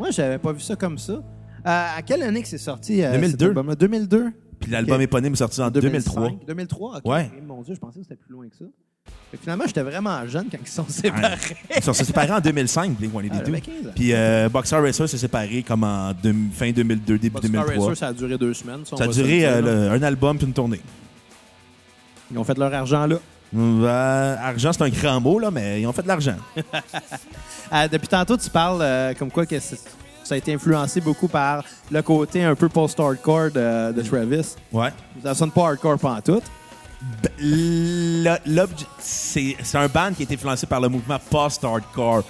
Moi, 0.05 0.11
j'avais 0.11 0.37
pas 0.37 0.51
vu 0.53 0.59
ça 0.59 0.75
comme 0.75 0.99
ça. 0.99 1.13
Euh, 1.13 1.21
à 1.65 1.99
quelle 2.03 2.21
année 2.21 2.43
que 2.43 2.47
c'est 2.47 2.59
sorti? 2.59 2.97
2002. 3.01 3.55
2002. 3.75 4.31
Puis 4.59 4.69
l'album 4.69 5.01
éponyme 5.01 5.33
est 5.33 5.37
sorti 5.37 5.59
en 5.59 5.71
2003. 5.71 6.31
2003, 6.45 6.97
OK. 6.97 7.05
Ouais. 7.05 7.31
Mon 7.43 7.63
Dieu, 7.63 7.73
je 7.73 7.79
pensais 7.79 8.01
que 8.01 8.03
c'était 8.03 8.15
plus 8.15 8.31
loin 8.31 8.47
que 8.47 8.55
ça. 8.55 8.65
finalement, 9.41 9.63
j'étais 9.65 9.81
vraiment 9.81 10.23
jeune 10.27 10.45
quand 10.51 10.59
ils 10.61 10.67
sont 10.67 10.85
séparés. 10.87 11.55
ils 11.75 11.81
sont 11.81 11.93
séparés 11.93 12.33
en 12.33 12.39
2005, 12.39 12.91
Blink-182. 13.01 13.31
Ah, 13.33 13.89
Puis 13.95 14.13
euh, 14.13 14.47
Boxer 14.47 14.79
Racer 14.79 15.09
s'est 15.09 15.17
séparé 15.17 15.63
comme 15.63 15.83
en 15.83 16.13
fin 16.53 16.69
2002, 16.71 17.17
début 17.17 17.33
Boxer 17.33 17.49
2003. 17.49 17.75
Racer, 17.75 17.97
ça 17.97 18.07
a 18.09 18.13
duré 18.13 18.37
deux 18.37 18.53
semaines. 18.53 18.85
ça 18.85 19.03
a 19.03 19.07
duré 19.07 19.43
euh, 19.47 19.91
un 19.91 20.03
album 20.03 20.37
puis 20.37 20.45
une 20.45 20.53
tournée. 20.53 20.81
Ils 22.29 22.37
ont 22.37 22.43
fait 22.43 22.59
leur 22.59 22.71
argent 22.71 23.07
là. 23.07 23.17
Ben, 23.55 24.37
argent, 24.41 24.73
c'est 24.73 24.83
un 24.83 24.89
grand 24.89 25.21
mot, 25.21 25.39
là, 25.39 25.49
mais 25.49 25.79
ils 25.79 25.87
ont 25.87 25.93
fait 25.93 26.03
de 26.03 26.07
l'argent. 26.07 26.35
Euh, 27.73 27.87
depuis 27.87 28.07
tantôt, 28.07 28.37
tu 28.37 28.47
parles 28.47 28.79
euh, 28.83 29.13
comme 29.15 29.31
quoi 29.31 29.43
que 29.43 29.59
ça 29.59 29.75
a 30.29 30.37
été 30.37 30.53
influencé 30.53 31.01
beaucoup 31.01 31.27
par 31.27 31.63
le 31.89 31.99
côté 32.03 32.43
un 32.43 32.53
peu 32.53 32.69
post-hardcore 32.69 33.49
de, 33.49 34.01
Travis. 34.03 34.53
Ouais. 34.71 34.89
Ça 35.23 35.33
sonne 35.33 35.49
pas 35.49 35.69
hardcore 35.69 35.97
tout. 36.23 36.43
C'est 38.99 39.55
un 39.73 39.87
band 39.87 40.13
qui 40.13 40.21
a 40.21 40.25
été 40.25 40.35
influencé 40.35 40.67
par 40.67 40.79
le 40.79 40.89
mouvement 40.89 41.17
post-hardcore. 41.27 42.23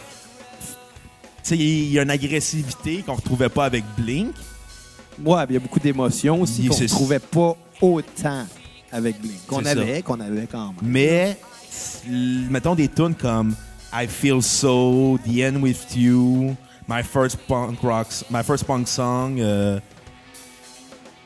Il 1.52 1.92
y 1.92 2.00
a 2.00 2.04
une 2.04 2.12
agressivité 2.12 3.04
qu'on 3.06 3.16
retrouvait 3.16 3.50
pas 3.50 3.66
avec 3.66 3.84
Blink. 3.98 4.34
Ouais, 5.22 5.44
il 5.50 5.54
y 5.56 5.58
a 5.58 5.60
beaucoup 5.60 5.82
d'émotions 5.82 6.42
aussi 6.42 6.68
qu'on 6.70 6.78
retrouvait 6.78 7.20
pas 7.20 7.58
autant 7.82 8.46
avec 8.92 9.20
Blink. 9.22 9.46
Qu'on 9.48 9.66
avait, 9.66 10.02
qu'on 10.02 10.20
avait 10.20 10.48
quand 10.48 10.68
même. 10.68 10.76
Mais, 10.82 11.38
mettons 12.50 12.76
des 12.76 12.88
tunes 12.88 13.16
comme 13.16 13.56
I 13.94 14.08
Feel 14.08 14.42
So, 14.42 15.18
The 15.26 15.42
End 15.42 15.62
With 15.62 15.96
You, 15.96 16.56
My 16.88 17.02
First 17.02 17.38
Punk 17.48 17.80
Rocks, 17.82 18.24
My 18.30 18.44
First 18.44 18.66
Punk 18.66 18.88
Song, 18.88 19.40
euh, 19.40 19.80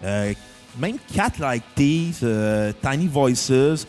euh, 0.04 0.34
même 0.78 0.98
Cat 1.14 1.32
Like 1.40 1.64
These, 1.76 2.20
euh, 2.24 2.72
Tiny 2.82 3.08
Voices, 3.08 3.86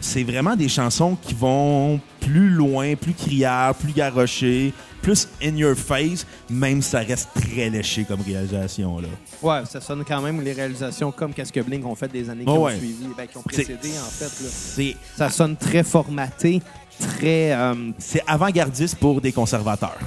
c'est 0.00 0.24
vraiment 0.24 0.56
des 0.56 0.68
chansons 0.68 1.16
qui 1.20 1.34
vont 1.34 2.00
plus 2.20 2.50
loin, 2.50 2.94
plus 2.96 3.14
criards, 3.14 3.74
plus 3.74 3.92
garochées, 3.92 4.72
plus 5.02 5.28
in 5.42 5.56
your 5.56 5.76
face, 5.76 6.26
même 6.50 6.82
si 6.82 6.90
ça 6.90 6.98
reste 6.98 7.28
très 7.34 7.70
léché 7.70 8.04
comme 8.04 8.20
réalisation. 8.20 8.98
Là. 8.98 9.08
Ouais, 9.42 9.64
ça 9.66 9.80
sonne 9.80 10.04
quand 10.06 10.20
même 10.20 10.40
les 10.40 10.52
réalisations 10.52 11.12
comme 11.12 11.32
Qu'est-ce 11.32 11.52
que 11.52 11.60
Blink 11.60 11.86
ont 11.86 11.94
fait 11.94 12.08
des 12.08 12.28
années 12.28 12.44
qui 12.44 12.50
ont 12.50 12.68
suivi, 12.68 13.06
ben, 13.16 13.26
qui 13.26 13.36
ont 13.36 13.42
précédé 13.42 13.90
en 13.98 14.10
fait. 14.10 14.84
Là. 14.84 14.94
Ça 15.16 15.30
sonne 15.30 15.56
très 15.56 15.82
formaté, 15.84 16.60
très. 16.98 17.52
Euh, 17.52 17.74
c'est 17.98 18.22
avant-gardiste 18.26 18.96
pour 18.96 19.20
des 19.20 19.32
conservateurs. 19.32 19.98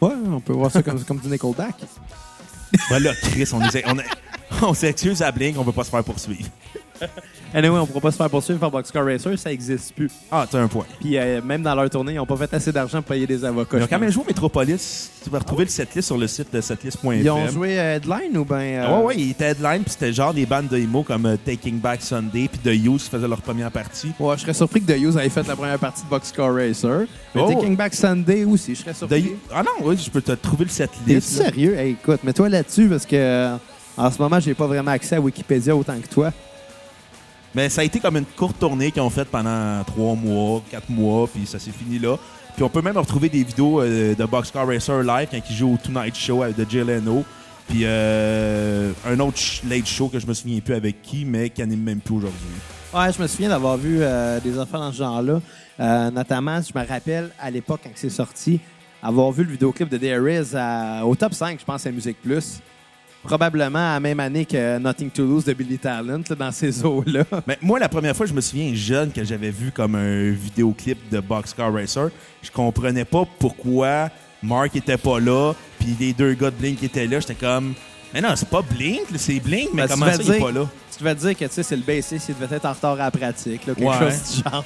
Ouais, 0.00 0.12
on 0.30 0.40
peut 0.40 0.52
voir 0.52 0.70
ça 0.70 0.82
comme, 0.82 1.02
comme 1.04 1.18
du 1.18 1.28
Nickelback. 1.28 1.76
Voilà, 2.88 3.14
Chris, 3.14 3.48
on, 3.52 3.60
on, 3.60 3.96
on 4.68 4.74
s'excuse 4.74 5.22
à 5.22 5.32
Blink, 5.32 5.56
on 5.58 5.64
peut 5.64 5.72
pas 5.72 5.84
se 5.84 5.90
faire 5.90 6.04
poursuivre. 6.04 6.48
Anyway, 7.56 7.78
on 7.78 7.86
pourra 7.86 8.00
pas 8.00 8.10
se 8.10 8.16
faire 8.16 8.28
poursuivre 8.28 8.58
par 8.58 8.68
Boxcar 8.68 9.06
Racer, 9.06 9.38
ça 9.38 9.52
existe 9.52 9.94
plus. 9.94 10.10
Ah, 10.28 10.44
t'as 10.50 10.58
un 10.58 10.66
point. 10.66 10.86
Puis 10.98 11.16
euh, 11.16 11.40
même 11.40 11.62
dans 11.62 11.72
leur 11.76 11.88
tournée, 11.88 12.14
ils 12.14 12.16
n'ont 12.16 12.26
pas 12.26 12.36
fait 12.36 12.52
assez 12.52 12.72
d'argent 12.72 13.00
pour 13.00 13.14
payer 13.14 13.28
des 13.28 13.44
avocats. 13.44 13.78
Ils 13.78 13.84
ont 13.84 13.86
quand 13.86 14.00
même 14.00 14.10
joué 14.10 14.24
Metropolis. 14.26 15.12
Tu 15.22 15.30
vas 15.30 15.38
retrouver 15.38 15.64
le 15.64 15.70
setlist 15.70 16.08
sur 16.08 16.18
le 16.18 16.26
site 16.26 16.52
de 16.52 16.60
setlist.fm. 16.60 17.20
Ils 17.20 17.30
ont 17.30 17.46
joué 17.46 17.78
euh, 17.78 17.94
Headline 17.94 18.36
ou 18.36 18.44
bien. 18.44 18.56
Euh... 18.56 18.98
Ouais, 18.98 19.04
ouais, 19.04 19.14
ils 19.18 19.30
étaient 19.30 19.52
Headline, 19.52 19.82
puis 19.82 19.92
c'était 19.92 20.12
genre 20.12 20.34
des 20.34 20.46
bandes 20.46 20.66
de 20.66 20.78
emo 20.78 21.04
comme 21.04 21.26
euh, 21.26 21.36
Taking 21.36 21.78
Back 21.78 22.02
Sunday, 22.02 22.48
puis 22.48 22.58
The 22.58 22.74
Use 22.74 23.04
qui 23.04 23.10
faisaient 23.10 23.28
leur 23.28 23.40
première 23.40 23.70
partie. 23.70 24.10
Ouais, 24.18 24.34
je 24.36 24.42
serais 24.42 24.54
surpris 24.54 24.82
que 24.82 24.92
The 24.92 24.98
Use 24.98 25.16
ait 25.16 25.28
fait 25.28 25.46
la 25.46 25.54
première 25.54 25.78
partie 25.78 26.02
de 26.02 26.08
Boxcar 26.08 26.52
Racer. 26.52 27.06
Mais 27.36 27.40
oh. 27.40 27.52
Taking 27.52 27.76
Back 27.76 27.94
Sunday 27.94 28.44
aussi, 28.44 28.74
je 28.74 28.80
serais 28.80 28.94
surpris. 28.94 29.36
Ah 29.54 29.62
non, 29.62 29.86
oui, 29.86 29.96
je 29.96 30.10
peux 30.10 30.22
te 30.22 30.32
trouver 30.32 30.64
le 30.64 30.70
setlist. 30.70 31.06
T'es 31.06 31.20
sérieux? 31.20 31.78
écoute, 31.78 32.24
mets-toi 32.24 32.48
là-dessus 32.48 32.88
parce 32.88 33.06
que 33.06 33.54
en 33.96 34.10
ce 34.10 34.20
moment, 34.20 34.40
j'ai 34.40 34.54
pas 34.54 34.66
vraiment 34.66 34.90
accès 34.90 35.14
à 35.14 35.20
Wikipédia 35.20 35.76
autant 35.76 35.94
que 36.00 36.08
toi. 36.12 36.32
Mais 37.54 37.68
ça 37.68 37.82
a 37.82 37.84
été 37.84 38.00
comme 38.00 38.16
une 38.16 38.24
courte 38.24 38.58
tournée 38.58 38.90
qu'ils 38.90 39.02
ont 39.02 39.10
faite 39.10 39.28
pendant 39.28 39.82
trois 39.84 40.14
mois, 40.14 40.62
quatre 40.70 40.90
mois, 40.90 41.28
puis 41.28 41.46
ça 41.46 41.58
s'est 41.58 41.70
fini 41.70 41.98
là. 41.98 42.16
Puis 42.54 42.62
on 42.62 42.68
peut 42.68 42.82
même 42.82 42.96
retrouver 42.96 43.28
des 43.28 43.42
vidéos 43.42 43.80
euh, 43.80 44.14
de 44.14 44.24
Boxcar 44.24 44.66
Racer 44.66 45.02
live 45.02 45.28
quand 45.30 45.40
il 45.50 45.56
joue 45.56 45.74
au 45.74 45.76
Tonight 45.76 46.16
Show 46.16 46.42
avec 46.42 46.56
de 46.56 46.66
Jay 46.68 46.84
Leno. 46.84 47.24
Puis 47.68 47.80
euh, 47.82 48.92
un 49.06 49.18
autre 49.20 49.38
late 49.68 49.86
show 49.86 50.08
que 50.08 50.18
je 50.18 50.26
me 50.26 50.34
souviens 50.34 50.60
plus 50.60 50.74
avec 50.74 51.02
qui, 51.02 51.24
mais 51.24 51.50
qui 51.50 51.60
n'anime 51.60 51.82
même 51.82 52.00
plus 52.00 52.16
aujourd'hui. 52.16 52.38
Ouais, 52.92 53.12
je 53.12 53.20
me 53.20 53.26
souviens 53.26 53.48
d'avoir 53.48 53.76
vu 53.76 53.98
euh, 54.00 54.38
des 54.40 54.58
enfants 54.58 54.78
dans 54.78 54.92
ce 54.92 54.98
genre-là. 54.98 55.40
notamment, 56.10 56.60
je 56.60 56.78
me 56.78 56.86
rappelle 56.86 57.30
à 57.40 57.50
l'époque 57.50 57.80
quand 57.82 57.90
c'est 57.94 58.10
sorti, 58.10 58.60
avoir 59.02 59.32
vu 59.32 59.44
le 59.44 59.50
vidéoclip 59.52 59.88
de 59.88 59.96
There 59.96 61.02
au 61.04 61.14
top 61.14 61.34
5, 61.34 61.58
je 61.58 61.64
pense, 61.64 61.86
à 61.86 61.90
Musique 61.90 62.20
Plus. 62.22 62.60
Probablement 63.24 63.78
à 63.90 63.94
la 63.94 64.00
même 64.00 64.20
année 64.20 64.44
que 64.44 64.78
Nothing 64.78 65.10
to 65.10 65.22
Lose 65.24 65.44
de 65.44 65.52
Billy 65.54 65.78
Talent, 65.78 66.20
là, 66.28 66.36
dans 66.36 66.52
ces 66.52 66.84
eaux-là. 66.84 67.24
Mais 67.46 67.58
moi, 67.60 67.78
la 67.78 67.88
première 67.88 68.14
fois, 68.14 68.26
je 68.26 68.32
me 68.34 68.40
souviens 68.40 68.72
jeune 68.74 69.10
que 69.10 69.24
j'avais 69.24 69.50
vu 69.50 69.72
comme 69.72 69.94
un 69.96 70.30
vidéoclip 70.30 71.10
de 71.10 71.20
Boxcar 71.20 71.72
Racer. 71.72 72.10
Je 72.42 72.50
comprenais 72.50 73.04
pas 73.04 73.24
pourquoi 73.38 74.10
Mark 74.42 74.76
était 74.76 74.98
pas 74.98 75.18
là, 75.18 75.54
puis 75.78 75.96
les 75.98 76.12
deux 76.12 76.34
gars 76.34 76.50
de 76.50 76.56
Blink 76.56 76.82
étaient 76.82 77.06
là. 77.06 77.18
J'étais 77.20 77.34
comme, 77.34 77.74
mais 78.12 78.20
non, 78.20 78.28
c'est 78.36 78.48
pas 78.48 78.62
Blink, 78.62 79.02
c'est 79.16 79.40
Blink, 79.40 79.70
mais 79.72 79.82
Ben, 79.82 79.88
comment 79.88 80.06
vas 80.06 80.12
ça, 80.12 80.22
il 80.22 80.30
est 80.30 80.34
dire- 80.36 80.44
pas 80.46 80.52
là? 80.52 80.66
Tu 80.92 80.98
devais 81.02 81.14
te 81.16 81.20
dire 81.20 81.32
que 81.36 81.44
tu 81.46 81.50
sais, 81.52 81.62
c'est 81.64 81.76
le 81.76 81.82
bassiste, 81.82 82.28
il 82.28 82.36
devait 82.38 82.54
être 82.56 82.66
en 82.66 82.72
retard 82.72 82.92
à 82.92 82.96
la 83.04 83.10
pratique, 83.10 83.66
là, 83.66 83.74
quelque 83.74 83.88
Ouais. 83.88 84.10
chose 84.10 84.36
du 84.36 84.48
genre. 84.50 84.64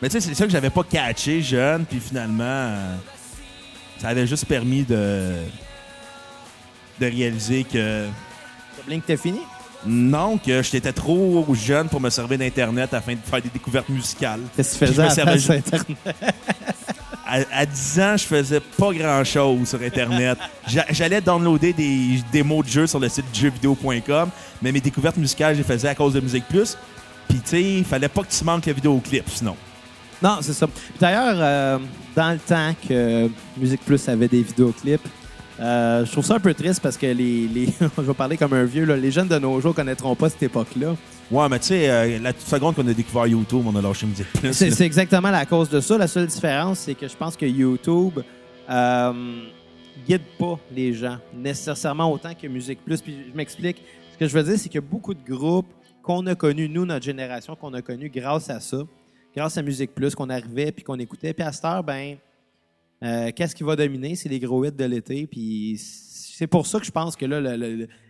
Mais 0.00 0.08
tu 0.08 0.20
sais, 0.20 0.20
c'est 0.28 0.34
ça 0.34 0.46
que 0.46 0.50
j'avais 0.50 0.70
pas 0.70 0.82
catché 0.82 1.42
jeune, 1.42 1.84
puis 1.84 2.00
finalement, 2.00 2.42
euh, 2.44 2.94
ça 3.98 4.08
avait 4.08 4.26
juste 4.26 4.46
permis 4.46 4.82
de, 4.84 5.32
de 7.10 7.16
réaliser 7.16 7.64
que 7.64 8.06
Blink, 8.86 9.04
t'es 9.06 9.16
fini? 9.16 9.40
non, 9.84 10.38
que 10.38 10.62
j'étais 10.62 10.92
trop 10.92 11.44
jeune 11.54 11.88
pour 11.88 12.00
me 12.00 12.08
servir 12.08 12.38
d'Internet 12.38 12.94
afin 12.94 13.14
de 13.14 13.18
faire 13.24 13.42
des 13.42 13.48
découvertes 13.48 13.88
musicales. 13.88 14.40
Qu'est-ce 14.56 14.78
que 14.78 14.84
tu 14.84 14.92
faisais 14.92 15.02
à 15.02 15.10
Internet? 15.10 15.70
À, 17.24 17.36
à 17.60 17.64
10 17.66 18.00
ans, 18.00 18.16
je 18.18 18.24
faisais 18.24 18.60
pas 18.60 18.92
grand-chose 18.92 19.66
sur 19.68 19.80
Internet. 19.80 20.36
J'a- 20.68 20.84
J'allais 20.90 21.20
downloader 21.20 21.72
des 21.72 22.18
démos 22.30 22.66
de 22.66 22.70
jeux 22.70 22.86
sur 22.86 22.98
le 23.00 23.08
site 23.08 23.24
jeuxvideo.com, 23.32 24.28
mais 24.60 24.70
mes 24.70 24.80
découvertes 24.82 25.16
musicales, 25.16 25.54
je 25.54 25.58
les 25.58 25.64
faisais 25.64 25.88
à 25.88 25.94
cause 25.94 26.12
de 26.12 26.20
Musique 26.20 26.44
Plus. 26.46 26.76
Puis, 27.28 27.38
tu 27.38 27.48
sais, 27.48 27.62
il 27.62 27.84
fallait 27.84 28.08
pas 28.08 28.22
que 28.22 28.30
tu 28.30 28.44
manques 28.44 28.66
le 28.66 28.74
vidéoclip, 28.74 29.24
sinon. 29.30 29.56
Non, 30.22 30.38
c'est 30.42 30.52
ça. 30.52 30.66
D'ailleurs, 31.00 31.36
euh, 31.38 31.78
dans 32.14 32.32
le 32.32 32.38
temps 32.38 32.74
que 32.86 33.30
Musique 33.56 33.84
Plus 33.86 34.06
avait 34.10 34.28
des 34.28 34.42
vidéoclips, 34.42 35.00
euh, 35.60 36.04
je 36.04 36.12
trouve 36.12 36.24
ça 36.24 36.36
un 36.36 36.40
peu 36.40 36.54
triste 36.54 36.80
parce 36.80 36.96
que 36.96 37.06
les, 37.06 37.46
les 37.48 37.66
je 37.96 38.02
vais 38.02 38.14
parler 38.14 38.36
comme 38.36 38.52
un 38.52 38.64
vieux, 38.64 38.84
là, 38.84 38.96
les 38.96 39.10
jeunes 39.10 39.28
de 39.28 39.38
nos 39.38 39.60
jours 39.60 39.74
connaîtront 39.74 40.14
pas 40.14 40.28
cette 40.28 40.42
époque-là. 40.42 40.96
Ouais, 41.30 41.48
mais 41.48 41.58
tu 41.58 41.68
sais, 41.68 41.90
euh, 41.90 42.18
la 42.18 42.32
seconde 42.32 42.74
qu'on 42.74 42.86
a 42.86 42.92
découvert 42.92 43.26
YouTube, 43.26 43.62
on 43.66 43.76
a 43.76 43.80
lâché 43.80 44.06
Musique 44.06 44.32
Plus. 44.32 44.52
C'est 44.52 44.84
exactement 44.84 45.30
la 45.30 45.46
cause 45.46 45.68
de 45.68 45.80
ça. 45.80 45.96
La 45.96 46.08
seule 46.08 46.26
différence, 46.26 46.80
c'est 46.80 46.94
que 46.94 47.08
je 47.08 47.16
pense 47.16 47.36
que 47.36 47.46
YouTube 47.46 48.20
euh, 48.68 49.42
guide 50.06 50.22
pas 50.38 50.58
les 50.70 50.92
gens 50.92 51.18
nécessairement 51.34 52.10
autant 52.10 52.34
que 52.34 52.46
Musique 52.46 52.84
Plus. 52.84 53.00
Puis 53.00 53.16
je 53.30 53.36
m'explique. 53.36 53.82
Ce 54.12 54.18
que 54.18 54.26
je 54.26 54.36
veux 54.36 54.42
dire, 54.42 54.58
c'est 54.58 54.68
qu'il 54.68 54.80
y 54.80 54.84
a 54.84 54.86
beaucoup 54.86 55.14
de 55.14 55.24
groupes 55.24 55.72
qu'on 56.02 56.26
a 56.26 56.34
connus, 56.34 56.68
nous, 56.68 56.84
notre 56.84 57.04
génération, 57.04 57.56
qu'on 57.56 57.72
a 57.74 57.82
connus 57.82 58.10
grâce 58.10 58.50
à 58.50 58.60
ça, 58.60 58.78
grâce 59.34 59.56
à 59.56 59.62
Musique 59.62 59.94
Plus, 59.94 60.14
qu'on 60.14 60.28
arrivait 60.28 60.72
puis 60.72 60.84
qu'on 60.84 60.98
écoutait. 60.98 61.32
Puis 61.32 61.44
à 61.44 61.52
cette 61.52 61.64
heure, 61.64 61.82
ben, 61.84 62.16
euh, 63.02 63.30
qu'est-ce 63.34 63.54
qui 63.54 63.64
va 63.64 63.76
dominer? 63.76 64.14
C'est 64.14 64.28
les 64.28 64.38
gros 64.38 64.64
hits 64.64 64.72
de 64.72 64.84
l'été. 64.84 65.26
Puis 65.26 65.76
c'est 65.78 66.46
pour 66.46 66.66
ça 66.66 66.78
que 66.78 66.86
je 66.86 66.90
pense 66.90 67.16
que 67.16 67.26
là, 67.26 67.56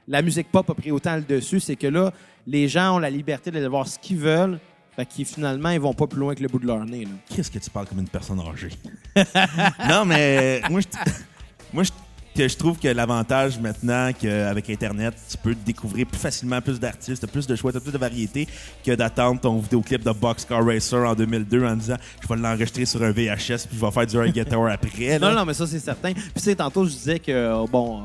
la 0.09 0.23
musique 0.23 0.51
pop 0.51 0.69
a 0.69 0.75
pris 0.75 0.91
autant 0.91 1.17
le 1.17 1.23
dessus. 1.23 1.61
C'est 1.61 1.77
que 1.77 1.87
là, 1.87 2.13
les 2.47 2.69
gens 2.69 2.97
ont 2.97 2.99
la 2.99 3.11
liberté 3.11 3.51
d'aller 3.51 3.69
voir 3.69 3.87
ce 3.87 3.99
qu'ils 3.99 4.19
veulent. 4.19 4.59
Fait 4.95 5.07
qu'ils, 5.07 5.25
finalement, 5.25 5.71
ils 5.71 5.81
vont 5.81 5.95
pas 5.95 6.07
plus 6.07 6.21
loin 6.21 6.35
que 6.35 6.43
le 6.43 6.49
bout 6.49 6.59
de 6.59 6.67
leur 6.67 6.85
nez. 6.85 7.09
Qu'est-ce 7.29 7.51
que 7.51 7.59
tu 7.59 7.71
parles 7.71 7.87
comme 7.87 8.01
une 8.01 8.09
personne 8.09 8.39
âgée? 8.41 8.69
non, 9.89 10.05
mais 10.05 10.61
moi, 10.69 10.81
je, 10.81 10.87
moi, 11.73 11.83
je, 11.83 11.91
que 12.35 12.49
je 12.49 12.57
trouve 12.57 12.79
que 12.79 12.89
l'avantage 12.89 13.59
maintenant 13.59 14.11
qu'avec 14.19 14.71
Internet, 14.71 15.15
tu 15.31 15.37
peux 15.37 15.55
découvrir 15.55 16.07
plus 16.07 16.19
facilement 16.19 16.61
plus 16.61 16.81
d'artistes, 16.81 17.27
plus 17.27 17.47
de 17.47 17.55
choix, 17.57 17.73
t'as 17.73 17.81
plus 17.81 17.93
de 17.93 17.99
variété 17.99 18.49
que 18.85 18.93
d'attendre 18.93 19.41
ton 19.41 19.59
vidéoclip 19.59 20.03
de 20.03 20.13
Boxcar 20.13 20.65
Racer 20.65 21.07
en 21.07 21.15
2002 21.15 21.65
en 21.67 21.77
disant 21.77 21.97
je 22.23 22.29
vais 22.29 22.37
l'enregistrer 22.37 22.87
sur 22.87 23.03
un 23.03 23.11
VHS 23.11 23.67
puis 23.69 23.77
je 23.79 23.85
vais 23.85 23.91
faire 23.91 24.07
du 24.07 24.33
guitar 24.33 24.67
après. 24.67 25.19
là. 25.19 25.31
Non, 25.31 25.37
non, 25.41 25.45
mais 25.45 25.55
ça, 25.55 25.67
c'est 25.67 25.79
certain. 25.79 26.13
Puis, 26.15 26.23
tu 26.35 26.41
sais, 26.41 26.55
tantôt, 26.55 26.85
je 26.87 26.91
disais 26.91 27.19
que, 27.19 27.31
euh, 27.33 27.67
bon, 27.71 28.01
euh, 28.01 28.05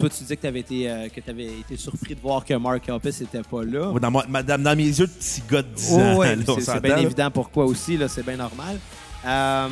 toi, 0.00 0.08
tu 0.08 0.18
disais 0.22 0.36
que 0.36 0.40
tu 0.42 0.46
avais, 0.46 0.60
été, 0.60 0.90
euh, 0.90 1.06
été 1.06 1.76
surpris 1.76 2.14
de 2.14 2.20
voir 2.20 2.44
que 2.44 2.54
Mark 2.54 2.82
Hoppus 2.88 3.20
n'était 3.20 3.42
pas 3.42 3.64
là. 3.64 3.92
Dans, 4.00 4.10
ma- 4.10 4.42
dans- 4.42 4.62
dans 4.62 4.76
mes 4.76 4.84
yeux 4.84 5.06
de 5.06 5.12
petit 5.12 5.42
gars 5.50 5.62
de 5.62 5.68
10 5.74 5.88
Oh, 5.92 5.98
ans. 6.00 6.16
ouais, 6.18 6.36
c'est- 6.60 6.80
bien 6.80 6.96
évident 6.98 7.30
pourquoi 7.30 7.64
aussi, 7.66 7.96
là, 7.96 8.08
c'est 8.08 8.24
bien 8.24 8.36
normal. 8.36 8.78
Euh, 9.26 9.68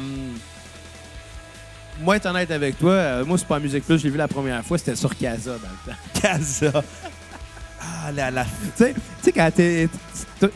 moi, 2.01 2.17
être 2.17 2.27
honnête 2.27 2.51
avec 2.51 2.79
toi, 2.79 2.93
euh, 2.93 3.25
moi, 3.25 3.39
c'est 3.39 3.47
pas 3.49 3.59
Musique 3.59 3.85
Plus, 3.85 3.99
je 3.99 4.05
l'ai 4.05 4.11
vu 4.11 4.19
la 4.19 4.29
première 4.29 4.65
fois, 4.65 4.79
c'était 4.79 4.97
sur 4.97 5.17
Casa 5.17 5.53
dans 5.53 5.69
le 5.69 5.93
temps. 5.93 5.99
Casa. 6.21 6.83
Ah, 7.81 8.11
la, 8.13 8.31
la... 8.31 8.45
tu 8.45 8.51
sais, 8.77 8.95
tu 8.95 9.01
sais, 9.23 9.33
quand 9.33 9.51
t'es- 9.55 9.89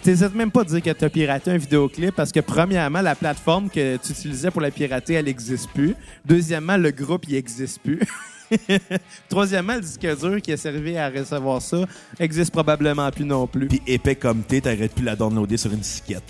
t'hésites 0.02 0.34
même 0.34 0.50
pas 0.50 0.64
de 0.64 0.68
dire 0.70 0.82
que 0.82 0.90
t'as 0.90 1.08
piraté 1.08 1.50
un 1.50 1.58
vidéoclip 1.58 2.14
parce 2.14 2.32
que, 2.32 2.40
premièrement, 2.40 3.02
la 3.02 3.14
plateforme 3.14 3.70
que 3.70 3.96
tu 3.98 4.12
utilisais 4.12 4.50
pour 4.50 4.60
la 4.60 4.70
pirater, 4.70 5.14
elle 5.14 5.26
n'existe 5.26 5.70
plus. 5.70 5.94
Deuxièmement, 6.24 6.76
le 6.76 6.90
groupe, 6.90 7.24
il 7.28 7.34
n'existe 7.34 7.80
plus. 7.82 8.00
Troisièmement, 9.28 9.74
le 9.74 9.80
disque 9.80 10.00
dur 10.20 10.40
qui 10.42 10.52
a 10.52 10.56
servi 10.56 10.96
à 10.96 11.08
recevoir 11.08 11.62
ça 11.62 11.78
existe 12.18 12.50
probablement 12.50 13.08
plus 13.10 13.24
non 13.24 13.46
plus. 13.46 13.68
Puis 13.68 13.82
épais 13.86 14.16
comme 14.16 14.42
t'es, 14.42 14.60
t'aurais 14.60 14.88
pu 14.88 15.02
la 15.02 15.14
downloader 15.14 15.56
sur 15.56 15.72
une 15.72 15.78
disquette. 15.78 16.24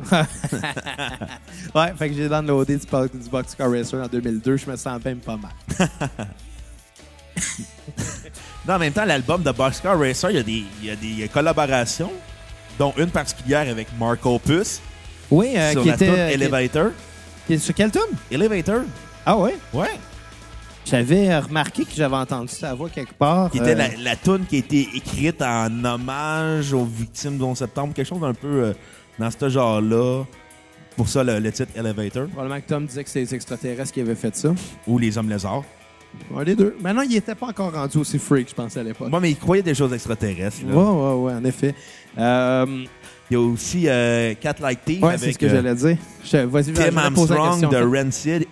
Ouais, 1.74 1.92
fait 1.96 2.08
que 2.10 2.14
j'ai 2.14 2.28
downloadé 2.28 2.76
du, 2.76 2.84
du 2.86 3.28
Boxcar 3.30 3.70
Racer 3.70 4.02
en 4.02 4.06
2002. 4.08 4.56
Je 4.56 4.70
me 4.70 4.76
sens 4.76 5.02
même 5.04 5.18
pas 5.18 5.36
mal. 5.36 5.52
Non, 8.66 8.74
en 8.74 8.78
même 8.78 8.92
temps, 8.92 9.04
l'album 9.04 9.42
de 9.42 9.50
Boxcar 9.52 9.98
Racer, 9.98 10.30
il 10.30 10.36
y, 10.36 10.40
a 10.40 10.42
des, 10.42 10.64
il 10.80 10.86
y 10.86 10.90
a 10.90 10.96
des 10.96 11.28
collaborations, 11.28 12.10
dont 12.78 12.94
une 12.96 13.10
particulière 13.10 13.68
avec 13.68 13.88
Mark 13.98 14.24
Opus 14.24 14.80
Oui, 15.30 15.52
euh, 15.56 15.72
sur 15.72 15.82
qui 15.82 15.88
la 15.88 15.94
était. 15.96 16.06
tune 16.06 16.14
euh, 16.18 16.28
Elevator. 16.30 16.90
qui 17.46 17.58
sur 17.58 17.74
quel 17.74 17.90
tune? 17.90 18.00
Elevator? 18.30 18.80
Ah 19.26 19.36
ouais? 19.36 19.56
Ouais. 19.74 19.98
J'avais 20.86 21.30
euh, 21.30 21.40
remarqué 21.40 21.84
que 21.84 21.94
j'avais 21.94 22.16
entendu 22.16 22.52
sa 22.54 22.72
voix 22.74 22.88
quelque 22.88 23.12
part. 23.14 23.50
Qui 23.50 23.58
était 23.58 23.74
la, 23.74 23.88
la 23.98 24.16
tune 24.16 24.46
qui 24.48 24.56
a 24.56 24.58
été 24.60 24.88
écrite 24.94 25.42
en 25.42 25.84
hommage 25.84 26.72
aux 26.72 26.84
victimes 26.86 27.36
du 27.36 27.42
11 27.44 27.58
septembre, 27.58 27.92
quelque 27.94 28.08
chose 28.08 28.20
d'un 28.20 28.34
peu 28.34 28.64
euh, 28.64 28.72
dans 29.18 29.30
ce 29.30 29.48
genre-là. 29.48 30.24
Pour 30.96 31.08
ça, 31.08 31.24
le, 31.24 31.40
le 31.40 31.50
titre 31.50 31.72
Elevator, 31.76 32.28
Probablement 32.28 32.60
que 32.60 32.68
Tom 32.68 32.86
disait 32.86 33.02
que 33.02 33.10
c'est 33.10 33.20
les 33.20 33.34
extraterrestres 33.34 33.92
qui 33.92 34.00
avaient 34.00 34.14
fait 34.14 34.34
ça. 34.36 34.54
ou 34.86 34.96
Les 34.98 35.18
Hommes 35.18 35.28
Lézards. 35.28 35.64
Un 36.36 36.44
des 36.44 36.54
deux. 36.54 36.76
Maintenant, 36.80 37.02
il 37.02 37.10
n'était 37.10 37.34
pas 37.34 37.46
encore 37.46 37.72
rendu 37.72 37.98
aussi 37.98 38.20
freak, 38.20 38.48
je 38.50 38.54
pense, 38.54 38.76
à 38.76 38.82
l'époque. 38.84 39.08
Moi, 39.10 39.18
mais 39.18 39.32
il 39.32 39.36
croyait 39.36 39.64
des 39.64 39.74
choses 39.74 39.92
extraterrestres. 39.92 40.58
là. 40.68 40.72
Ouais, 40.72 40.82
ouais, 40.82 41.22
ouais, 41.24 41.32
en 41.32 41.44
effet. 41.44 41.74
Euh, 42.16 42.84
Il 43.28 43.34
y 43.34 43.36
a 43.36 43.40
aussi 43.40 43.88
euh, 43.88 44.34
Cat 44.40 44.54
Like 44.60 44.84
Thief 44.84 45.02
ouais, 45.02 45.18
c'est 45.18 45.32
ce 45.32 45.38
que 45.38 45.46
euh, 45.46 45.48
j'allais 45.50 45.74
dire. 45.74 45.96
Je- 46.22 46.72
Tim 46.72 46.96
Armstrong 46.98 47.68
de 47.68 47.76
Rancid, 47.98 48.46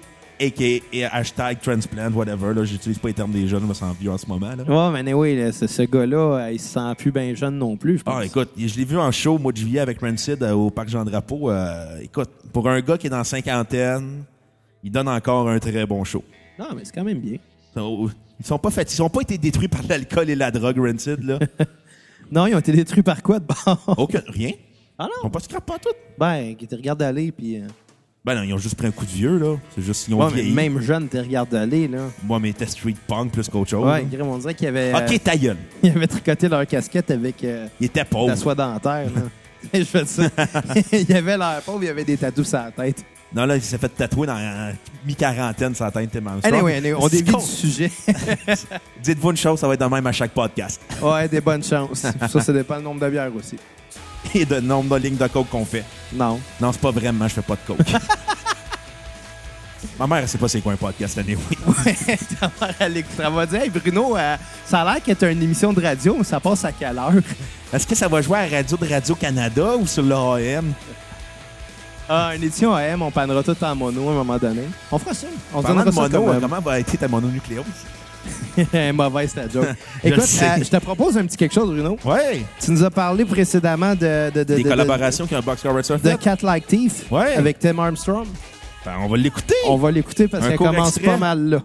a.k.a. 0.46 1.08
hashtag 1.16 1.60
transplant, 1.60 2.10
whatever. 2.12 2.52
Là, 2.54 2.64
j'utilise 2.64 2.98
pas 2.98 3.08
les 3.08 3.14
termes 3.14 3.30
des 3.32 3.46
jeunes, 3.46 3.62
je 3.62 3.66
me 3.66 3.74
sens 3.74 3.96
vieux 4.00 4.10
en 4.10 4.18
ce 4.18 4.26
moment. 4.26 4.50
Là. 4.56 4.64
Ouais, 4.64 4.92
mais 4.92 4.98
anyway, 5.10 5.36
là, 5.36 5.52
ce, 5.52 5.66
ce 5.66 5.82
gars-là, 5.82 6.16
euh, 6.46 6.52
il 6.52 6.60
se 6.60 6.68
sent 6.74 6.94
plus 6.98 7.12
bien 7.12 7.34
jeune 7.34 7.58
non 7.58 7.76
plus, 7.76 7.98
je 7.98 8.02
pense. 8.02 8.14
Ah, 8.18 8.24
écoute, 8.24 8.50
je 8.56 8.76
l'ai 8.76 8.84
vu 8.84 8.98
en 8.98 9.10
show 9.12 9.34
au 9.34 9.38
mois 9.38 9.52
de 9.52 9.56
juillet 9.58 9.80
avec 9.80 10.00
Rancid 10.00 10.42
euh, 10.42 10.52
au 10.52 10.70
Parc 10.70 10.88
Jean-Drapeau. 10.88 11.50
Euh, 11.50 11.98
écoute, 12.00 12.30
pour 12.52 12.68
un 12.68 12.80
gars 12.80 12.98
qui 12.98 13.06
est 13.06 13.10
dans 13.10 13.18
la 13.18 13.24
cinquantaine, 13.24 14.24
il 14.82 14.90
donne 14.90 15.08
encore 15.08 15.48
un 15.48 15.58
très 15.58 15.86
bon 15.86 16.02
show. 16.04 16.24
Non, 16.58 16.66
mais 16.74 16.82
c'est 16.84 16.92
quand 16.94 17.04
même 17.04 17.20
bien. 17.20 17.38
Ils 17.74 17.78
sont, 17.80 18.10
ils 18.40 18.46
sont 18.46 18.58
pas 18.58 18.70
faits, 18.70 18.92
ils 18.92 18.96
sont 18.96 19.08
pas 19.10 19.20
été 19.22 19.38
détruits 19.38 19.68
par 19.68 19.82
l'alcool 19.88 20.28
et 20.30 20.34
la 20.34 20.50
drogue, 20.50 20.78
Rancid, 20.78 21.22
là. 21.22 21.38
Non, 22.30 22.46
ils 22.46 22.54
ont 22.54 22.58
été 22.60 22.72
détruits 22.72 23.02
par 23.02 23.22
quoi 23.22 23.38
de 23.40 23.44
bord? 23.44 23.94
Aucun, 23.98 24.22
rien. 24.26 24.52
Ah 24.98 25.06
Ils 25.06 25.20
non? 25.22 25.26
ont 25.26 25.30
pas 25.30 25.40
scrap 25.40 25.66
pas 25.66 25.78
tout. 25.78 25.90
Ben, 26.18 26.54
qui 26.56 26.66
te 26.66 26.74
regarde 26.74 27.02
aller, 27.02 27.30
puis... 27.30 27.58
euh, 27.60 27.66
Ben 28.24 28.36
non, 28.36 28.42
ils 28.44 28.54
ont 28.54 28.58
juste 28.58 28.76
pris 28.76 28.86
un 28.86 28.92
coup 28.92 29.04
de 29.04 29.10
vieux, 29.10 29.36
là. 29.36 29.56
C'est 29.74 29.82
juste, 29.82 30.06
ils 30.06 30.14
ont 30.14 30.20
Ouais, 30.20 30.26
mais 30.32 30.42
vieilli. 30.42 30.54
même 30.54 30.80
jeune, 30.80 31.08
te 31.08 31.16
regarde 31.16 31.52
aller, 31.56 31.88
là. 31.88 31.98
Moi, 32.22 32.38
mais 32.38 32.48
c'était 32.52 32.66
street 32.66 32.94
punk 33.08 33.32
plus 33.32 33.48
qu'autre 33.48 33.70
chose. 33.70 33.84
Ouais, 33.84 34.06
Grim, 34.10 34.28
on 34.28 34.38
dirait 34.38 34.54
qu'il 34.54 34.68
avait, 34.68 34.94
euh, 34.94 34.98
Ok, 34.98 35.22
ta 35.24 35.36
gueule. 35.36 35.56
il 35.82 35.90
avait 35.90 36.06
tricoté 36.06 36.48
leur 36.48 36.64
casquette 36.66 37.10
avec 37.10 37.42
euh, 37.42 37.66
Il 37.80 37.86
était 37.86 38.04
de 38.04 38.08
pauvre. 38.08 38.28
la 38.28 38.36
soie 38.36 38.54
dentaire, 38.54 39.06
là. 39.12 39.22
je 39.74 39.82
fais 39.82 40.04
ça. 40.04 40.22
il 40.92 41.16
avait 41.16 41.36
l'air 41.36 41.62
pauvre, 41.66 41.82
il 41.82 41.88
avait 41.88 42.04
des 42.04 42.16
tatous 42.16 42.48
sur 42.48 42.58
la 42.58 42.70
tête. 42.70 43.04
Non, 43.34 43.44
là, 43.44 43.56
il 43.56 43.62
s'est 43.62 43.78
fait 43.78 43.88
tatouer 43.88 44.26
dans 44.28 44.34
la 44.34 44.70
mi-quarantaine 45.04 45.74
sa 45.74 45.90
tête, 45.90 46.10
Tim 46.12 46.24
Armstrong. 46.26 46.52
Anyway, 46.54 46.76
anyway, 46.76 46.94
on 47.00 47.08
dévie 47.08 47.32
du 47.32 47.40
sujet. 47.40 47.90
Dites-vous 49.02 49.30
une 49.30 49.36
chose, 49.36 49.58
ça 49.58 49.66
va 49.66 49.74
être 49.74 49.80
de 49.80 49.86
même 49.86 50.06
à 50.06 50.12
chaque 50.12 50.32
podcast. 50.32 50.80
ouais, 51.02 51.28
des 51.28 51.40
bonnes 51.40 51.64
chances. 51.64 52.00
Ça, 52.28 52.40
ça 52.40 52.52
dépend 52.52 52.76
du 52.78 52.84
nombre 52.84 53.00
de 53.00 53.08
bières 53.10 53.34
aussi. 53.34 53.56
Et 54.34 54.44
de 54.44 54.60
nombre 54.60 54.98
de 54.98 55.02
lignes 55.04 55.16
de 55.16 55.26
coke 55.26 55.48
qu'on 55.50 55.64
fait. 55.64 55.84
Non. 56.12 56.40
Non, 56.60 56.72
c'est 56.72 56.80
pas 56.80 56.90
vraiment, 56.90 57.26
je 57.28 57.34
fais 57.34 57.42
pas 57.42 57.54
de 57.54 57.60
coke. 57.66 57.78
Ma 59.98 60.06
mère, 60.06 60.18
elle 60.18 60.28
sait 60.28 60.38
pas 60.38 60.48
c'est 60.48 60.60
quoi 60.60 60.72
un 60.72 60.76
podcast, 60.76 61.18
anyway. 61.18 61.38
Ouais, 61.84 61.96
ta 62.40 62.50
mère, 62.60 62.74
elle 62.78 62.96
écoute. 62.98 63.12
Elle 63.18 63.32
va 63.32 63.46
dire, 63.46 63.62
hey 63.62 63.70
Bruno, 63.70 64.16
euh, 64.16 64.36
ça 64.64 64.82
a 64.82 64.84
l'air 64.94 65.02
que 65.02 65.12
t'as 65.12 65.32
une 65.32 65.42
émission 65.42 65.72
de 65.72 65.82
radio, 65.82 66.14
mais 66.16 66.24
ça 66.24 66.38
passe 66.40 66.64
à 66.64 66.72
quelle 66.72 66.96
heure? 66.98 67.12
Est-ce 67.72 67.86
que 67.86 67.94
ça 67.94 68.06
va 68.08 68.22
jouer 68.22 68.38
à 68.38 68.48
la 68.48 68.56
radio 68.58 68.76
de 68.76 68.88
Radio-Canada 68.88 69.76
ou 69.76 69.86
sur 69.86 70.02
l'AM? 70.04 70.72
Ah, 72.08 72.34
une 72.36 72.44
édition 72.44 72.74
AM, 72.74 73.02
on 73.02 73.10
pannera 73.10 73.42
tout 73.42 73.56
en 73.62 73.74
mono 73.74 74.08
à 74.08 74.12
un 74.12 74.14
moment 74.16 74.38
donné. 74.38 74.62
On 74.90 74.98
fera 74.98 75.14
ça. 75.14 75.26
On 75.52 75.58
se 75.58 75.62
Parlant 75.66 75.84
donnera 75.84 75.90
de 75.90 75.94
ça 75.94 76.18
mono, 76.18 76.26
comme, 76.26 76.36
euh, 76.36 76.40
comment 76.40 76.60
va 76.60 76.80
être 76.80 76.96
ta 76.98 77.08
mononucléose? 77.08 77.64
Mauvaise 78.94 79.34
ta 79.34 79.48
joke. 79.48 79.66
Je 80.04 80.08
Écoute, 80.08 80.24
euh, 80.42 80.64
je 80.64 80.68
te 80.70 80.76
propose 80.76 81.16
un 81.16 81.24
petit 81.26 81.36
quelque 81.36 81.54
chose, 81.54 81.70
Bruno. 81.70 81.96
Ouais! 82.04 82.42
Tu 82.60 82.70
nous 82.70 82.82
as 82.84 82.90
parlé 82.90 83.24
précédemment 83.24 83.94
de... 83.94 84.30
de, 84.30 84.44
de 84.44 84.54
Des 84.56 84.62
de- 84.62 84.68
collaborations 84.68 85.26
qu'un 85.26 85.40
Boxcar 85.40 85.74
Racer 85.74 85.98
De. 85.98 86.12
Cat 86.16 86.36
Like 86.42 86.66
Thief 86.66 87.10
Ouais. 87.10 87.34
avec 87.34 87.58
Tim 87.58 87.78
Armstrong. 87.78 88.26
Ben, 88.84 88.92
on 89.00 89.08
va 89.08 89.16
l'écouter. 89.16 89.54
On 89.66 89.76
va 89.76 89.90
l'écouter 89.90 90.28
parce 90.28 90.46
qu'elle 90.46 90.56
commence 90.58 90.96
extrait. 90.96 91.12
pas 91.12 91.16
mal 91.16 91.48
là. 91.48 91.62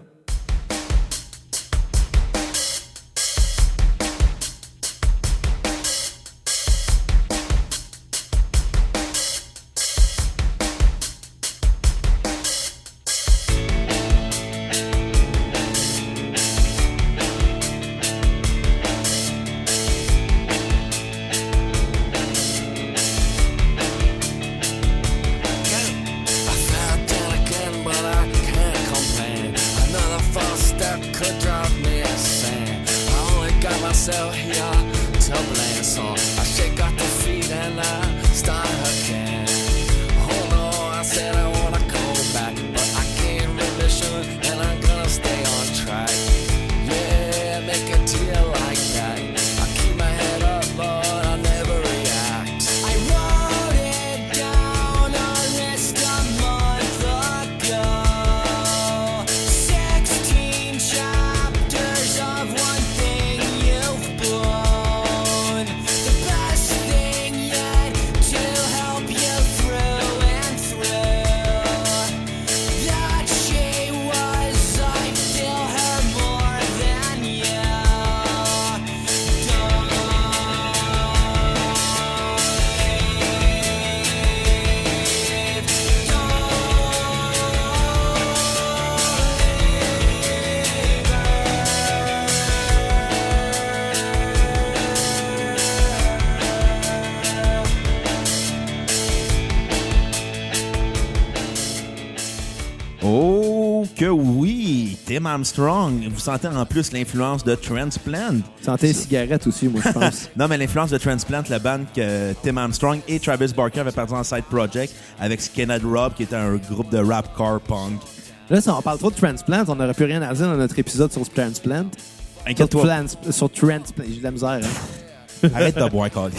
Tim 105.18 105.26
Armstrong. 105.26 106.08
Vous 106.12 106.20
sentez 106.20 106.46
en 106.48 106.64
plus 106.64 106.92
l'influence 106.92 107.42
de 107.42 107.54
Transplant. 107.56 108.36
Santé 108.62 108.92
cigarette 108.92 109.46
aussi, 109.48 109.66
moi, 109.66 109.80
je 109.84 109.90
pense. 109.90 110.28
Non, 110.36 110.46
mais 110.46 110.56
l'influence 110.56 110.90
de 110.90 110.98
Transplant, 110.98 111.42
la 111.48 111.58
bande 111.58 111.86
que 111.94 112.32
Tim 112.44 112.56
Armstrong 112.56 113.00
et 113.08 113.18
Travis 113.18 113.52
Barker 113.52 113.80
avaient 113.80 113.90
perdu 113.90 114.14
en 114.14 114.22
side 114.22 114.44
project 114.44 114.94
avec 115.18 115.40
Skinhead 115.40 115.82
Rob, 115.84 116.14
qui 116.14 116.22
était 116.22 116.36
un 116.36 116.54
groupe 116.56 116.90
de 116.90 116.98
rap 116.98 117.36
car 117.36 117.60
punk. 117.60 118.00
Là, 118.48 118.60
si 118.60 118.68
on 118.70 118.80
parle 118.80 118.98
trop 118.98 119.10
de 119.10 119.16
transplant, 119.16 119.64
on 119.66 119.74
n'aurait 119.74 119.92
plus 119.94 120.04
rien 120.04 120.22
à 120.22 120.32
dire 120.32 120.46
dans 120.46 120.56
notre 120.56 120.78
épisode 120.78 121.12
sur 121.12 121.28
transplant. 121.28 121.86
Sur, 121.90 122.50
Inquiète-toi. 122.50 122.86
trans- 122.86 123.32
sur 123.32 123.50
transplant. 123.50 124.04
J'ai 124.08 124.18
de 124.18 124.22
la 124.22 124.30
misère, 124.30 124.60
hein. 124.62 125.48
Arrête 125.54 125.76
de 125.76 125.88
boire. 125.88 126.08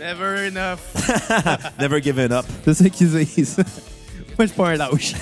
Never 0.00 0.46
enough. 0.48 0.78
Never 1.78 2.00
given 2.02 2.32
up. 2.32 2.46
C'est 2.64 2.74
ça 2.74 2.88
qu'ils 2.88 3.10
disent. 3.10 3.56
moi, 3.58 3.64
je 4.40 4.46
suis 4.46 4.56
pas 4.56 4.68
un 4.70 4.76
lâche. 4.76 5.14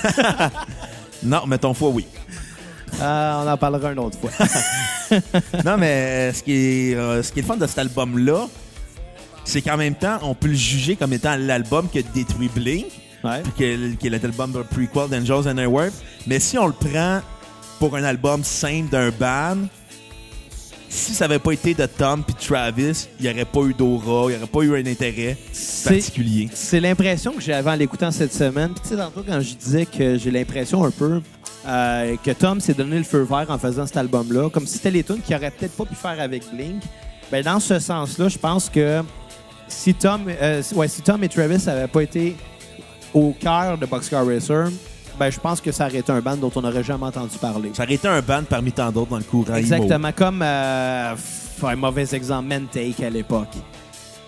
Non, 1.25 1.43
mais 1.47 1.59
ton 1.59 1.75
foie, 1.75 1.89
oui. 1.91 2.07
Euh, 3.01 3.43
on 3.45 3.49
en 3.51 3.57
parlera 3.57 3.93
une 3.93 3.99
autre 3.99 4.19
fois. 4.19 4.31
Non, 5.65 5.77
mais 5.79 6.33
ce 6.33 6.43
qui 6.43 6.53
est, 6.53 6.95
euh, 6.95 7.23
ce 7.23 7.31
qui 7.33 7.39
est 7.39 7.43
le 7.43 7.49
fun 7.49 7.57
de 7.57 7.67
cet 7.67 7.79
album-là, 7.79 8.47
c'est 9.45 9.61
qu'en 9.63 9.77
même 9.77 9.95
temps, 9.95 10.19
on 10.23 10.35
peut 10.35 10.49
le 10.49 10.55
juger 10.55 10.97
comme 10.97 11.13
étant 11.13 11.37
l'album 11.37 11.89
qui 11.89 11.99
a 11.99 12.03
détruit 12.03 12.51
Blink, 12.55 12.87
Ouais. 13.23 13.43
que- 13.59 13.95
qui 13.95 14.07
est 14.07 14.11
l'album 14.11 14.53
de 14.53 14.63
prequel 14.63 15.09
d'Angels 15.09 15.49
and 15.53 15.59
Airwaves. 15.59 15.93
Mais 16.27 16.41
si 16.41 16.59
on 16.59 16.67
le 16.67 16.73
prend 16.73 17.21
pour 17.79 17.97
un 17.97 18.05
album 18.05 18.43
simple 18.45 18.89
d'un 18.91 19.11
band, 19.11 19.67
si 20.95 21.13
ça 21.13 21.27
n'avait 21.27 21.41
pas 21.41 21.53
été 21.53 21.75
de 21.75 21.87
Tom 21.87 22.23
puis 22.23 22.35
Travis, 22.35 23.09
il 23.19 23.27
n'y 23.27 23.33
aurait 23.33 23.45
pas 23.45 23.61
eu 23.63 23.75
d'aura, 23.75 24.31
il 24.31 24.37
n'y 24.37 24.37
aurait 24.37 24.47
pas 24.47 24.61
eu 24.61 24.77
un 24.77 24.87
intérêt 24.87 25.37
particulier. 25.85 26.49
C'est 26.55 26.81
l'impression 26.81 27.33
que 27.33 27.41
j'avais 27.41 27.71
en 27.71 27.75
l'écoutant 27.75 28.11
cette 28.11 28.33
semaine. 28.33 28.71
Puis, 28.73 28.83
tu 28.83 28.89
sais, 28.91 28.97
tantôt, 28.97 29.25
quand 29.27 29.41
je 29.41 29.55
disais 29.55 29.87
que 29.87 30.17
j'ai 30.17 30.31
l'impression 30.31 30.85
un 30.85 30.93
peu 30.93 31.21
euh, 31.67 32.17
que 32.23 32.31
Tom 32.31 32.61
s'est 32.61 32.75
donné 32.75 32.97
le 32.99 33.05
feu 33.05 33.23
vert 33.23 33.47
en 33.49 33.59
faisant 33.59 33.87
cet 33.87 33.97
album-là, 33.97 34.51
comme 34.51 34.67
si 34.67 34.75
c'était 34.75 34.93
les 34.93 35.03
tunes 35.03 35.21
qu'il 35.21 35.35
aurait 35.35 35.51
peut-être 35.51 35.77
pas 35.77 35.85
pu 35.85 35.97
faire 35.97 36.21
avec 36.21 36.45
Blink. 36.53 36.83
Ben, 37.31 37.43
dans 37.43 37.59
ce 37.59 37.81
sens-là, 37.81 38.29
je 38.29 38.39
pense 38.39 38.71
que 38.71 39.03
si 39.67 39.95
Tom, 39.95 40.27
euh, 40.29 40.63
ouais, 40.77 40.89
si 40.89 41.03
Tom 41.03 41.23
et 41.25 41.29
Travis 41.29 41.65
n'avaient 41.67 41.89
pas 41.89 42.03
été 42.03 42.37
au 43.13 43.33
cœur 43.33 43.79
de 43.79 43.87
Boxcar 43.87 44.25
Racer, 44.25 44.69
ben, 45.19 45.31
je 45.31 45.39
pense 45.39 45.61
que 45.61 45.73
ça 45.73 45.87
aurait 45.87 45.99
été 45.99 46.13
un 46.13 46.21
band 46.21 46.37
dont 46.37 46.51
on 46.55 46.63
n'aurait 46.63 46.85
jamais 46.85 47.07
entendu 47.07 47.39
parler. 47.39 47.71
Ça 47.75 47.85
aurait 47.85 47.95
été 47.95 48.09
un 48.09 48.21
band 48.21 48.43
parmi 48.49 48.73
tant 48.73 48.91
d'autres 48.91 49.11
dans 49.11 49.19
le 49.19 49.25
courant. 49.25 49.55
Exactement, 49.55 50.11
comme 50.13 50.43
euh, 50.43 51.15
un 51.63 51.77
mauvais 51.77 52.15
exemple, 52.15 52.49
Mantake 52.49 53.01
à 53.01 53.11
l'époque. 53.11 53.55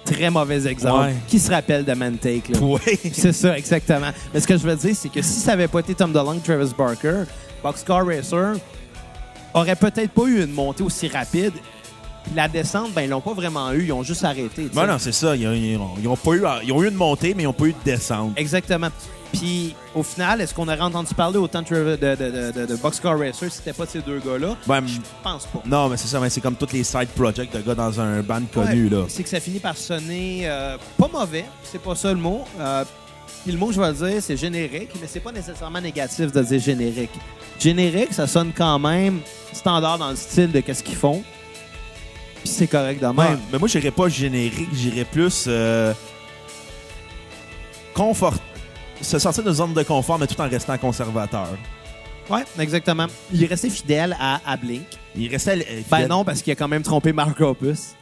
Très 0.05 0.31
mauvais 0.31 0.66
exemple. 0.66 1.07
Ouais. 1.07 1.14
Qui 1.27 1.38
se 1.40 1.51
rappelle 1.51 1.85
de 1.85 1.92
Mantake? 1.92 2.49
Là? 2.51 2.59
Oui. 2.62 2.99
C'est 3.12 3.33
ça, 3.33 3.59
exactement. 3.59 4.11
Mais 4.33 4.40
ce 4.40 4.46
que 4.46 4.57
je 4.57 4.62
veux 4.62 4.77
dire, 4.77 4.94
c'est 4.94 5.09
que 5.09 5.20
si 5.20 5.40
ça 5.40 5.53
n'avait 5.53 5.68
pas 5.68 5.81
été 5.81 5.94
Tom 5.94 6.12
DeLonge, 6.12 6.42
Travis 6.42 6.72
Barker, 6.77 7.25
Boxcar 7.62 8.07
Racer 8.07 8.55
aurait 9.53 9.77
peut-être 9.77 10.12
pas 10.12 10.25
eu 10.27 10.44
une 10.44 10.53
montée 10.53 10.85
aussi 10.85 11.09
rapide. 11.09 11.55
La 12.35 12.49
descente, 12.49 12.93
ben 12.93 13.03
ils 13.03 13.09
l'ont 13.11 13.21
pas 13.21 13.33
vraiment 13.35 13.71
eu, 13.73 13.85
ils 13.85 13.93
ont 13.93 14.03
juste 14.03 14.25
arrêté. 14.25 14.69
Ben 14.75 14.87
non, 14.87 14.99
c'est 14.99 15.12
ça. 15.12 15.37
Ils 15.37 15.47
ont, 15.47 15.53
ils 15.53 15.77
ont- 15.77 15.95
ils 16.01 16.09
ont 16.09 16.17
pas 16.17 16.33
eu, 16.33 16.43
ils 16.65 16.73
ont 16.73 16.83
eu 16.83 16.89
une 16.89 16.95
montée, 16.95 17.35
mais 17.35 17.45
ils 17.45 17.47
n'ont 17.47 17.53
pas 17.53 17.67
eu 17.67 17.73
de 17.73 17.79
descente. 17.85 18.33
Exactement. 18.37 18.89
Puis 19.33 19.75
au 19.95 20.03
final, 20.03 20.41
est-ce 20.41 20.55
qu'on 20.55 20.67
aurait 20.69 20.81
entendu 20.81 21.12
parler 21.15 21.37
autant 21.39 21.61
de, 21.62 21.67
de, 21.69 21.97
de, 21.97 22.15
de, 22.15 22.53
de- 22.61 22.67
de 22.67 22.77
Boxcar 22.77 23.19
Racer 23.19 23.51
si 23.51 23.59
c'était 23.59 23.73
pas 23.73 23.85
de 23.85 23.91
ces 23.91 24.01
deux 24.01 24.19
gars-là? 24.19 24.57
Ben, 24.67 24.83
Je 24.87 24.99
pense 25.23 25.47
pas. 25.47 25.62
Non, 25.67 25.89
mais 25.89 25.97
c'est 25.97 26.09
ça, 26.09 26.21
mais 26.21 26.31
c'est 26.31 26.41
comme 26.41 26.57
tous 26.57 26.73
les 26.73 26.85
side 26.85 27.09
projects 27.15 27.53
de 27.55 27.61
gars 27.61 27.75
dans 27.75 28.01
un 28.01 28.21
band 28.23 28.43
connu, 28.53 28.85
Ouais, 28.85 28.91
là. 28.97 29.05
C'est 29.09 29.23
que 29.23 29.29
ça 29.29 29.41
finit 29.41 29.59
par 29.59 29.77
sonner 29.77 30.43
euh, 30.45 30.77
pas 30.99 31.09
mauvais, 31.12 31.45
c'est 31.65 31.81
pas 31.83 31.95
ça 31.95 32.11
le 32.12 32.19
mot. 32.19 32.45
Euh, 32.59 32.85
puis 33.45 33.53
le 33.53 33.59
mot 33.59 33.67
que 33.69 33.75
je 33.75 33.81
vais 33.81 33.93
dire, 33.93 34.23
c'est 34.23 34.37
générique, 34.37 34.91
mais 35.01 35.07
c'est 35.09 35.21
pas 35.21 35.33
nécessairement 35.33 35.81
négatif 35.81 36.33
de 36.33 36.43
dire 36.43 36.61
générique. 36.61 37.11
Générique, 37.59 38.12
ça 38.12 38.27
sonne 38.27 38.53
quand 38.57 38.79
même 38.79 39.21
standard 39.53 39.99
dans 39.99 40.11
le 40.11 40.17
style 40.17 40.51
de 40.53 40.61
qu'est-ce 40.61 40.83
qu'ils 40.83 40.97
font. 40.97 41.23
Puis 42.47 42.55
c'est 42.55 42.69
correct 42.69 43.01
de 43.01 43.07
même. 43.07 43.17
Ouais, 43.19 43.37
mais 43.53 43.59
moi, 43.59 43.67
j'irais 43.67 43.91
pas 43.91 44.09
générique, 44.09 44.69
j'irais 44.73 45.05
plus 45.05 45.47
euh, 45.49 45.93
confort. 47.93 48.35
Se 49.01 49.19
sortir 49.19 49.43
de 49.43 49.51
zone 49.53 49.75
de 49.75 49.83
confort, 49.83 50.17
mais 50.17 50.29
tout 50.29 50.41
en 50.41 50.49
restant 50.49 50.79
conservateur. 50.79 51.49
Ouais, 52.31 52.45
exactement. 52.61 53.07
Il 53.33 53.43
est 53.43 53.47
resté 53.49 53.69
fidèle 53.69 54.17
à, 54.21 54.41
à 54.47 54.57
Blink. 54.57 54.87
Il 55.17 55.29
restait. 55.29 55.59
euh, 55.59 55.81
Ben 55.91 56.07
non, 56.07 56.25
parce 56.25 56.41
qu'il 56.41 56.53
a 56.53 56.57
quand 56.57 56.69
même 56.69 56.83
trompé 56.83 57.13
Mark 57.13 57.41
Opus. 57.41 57.95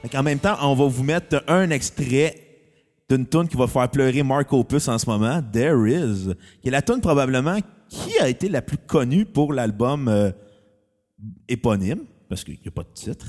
Fait 0.00 0.08
qu'en 0.08 0.22
même 0.22 0.38
temps, 0.38 0.56
on 0.62 0.74
va 0.74 0.86
vous 0.86 1.02
mettre 1.04 1.44
un 1.46 1.68
extrait 1.68 2.36
d'une 3.10 3.26
tune 3.26 3.48
qui 3.48 3.56
va 3.58 3.66
faire 3.66 3.90
pleurer 3.90 4.22
Mark 4.22 4.50
Opus 4.50 4.88
en 4.88 4.96
ce 4.96 5.04
moment, 5.10 5.42
There 5.52 5.86
Is, 5.90 6.30
qui 6.62 6.68
est 6.68 6.70
la 6.70 6.80
tune 6.82 7.02
probablement 7.02 7.58
qui 7.90 8.18
a 8.18 8.28
été 8.30 8.48
la 8.48 8.62
plus 8.62 8.78
connue 8.78 9.26
pour 9.26 9.52
l'album 9.52 10.08
euh, 10.08 10.30
éponyme, 11.48 12.04
parce 12.30 12.44
qu'il 12.44 12.54
n'y 12.54 12.68
a 12.68 12.70
pas 12.70 12.82
de 12.82 12.92
titre. 12.94 13.26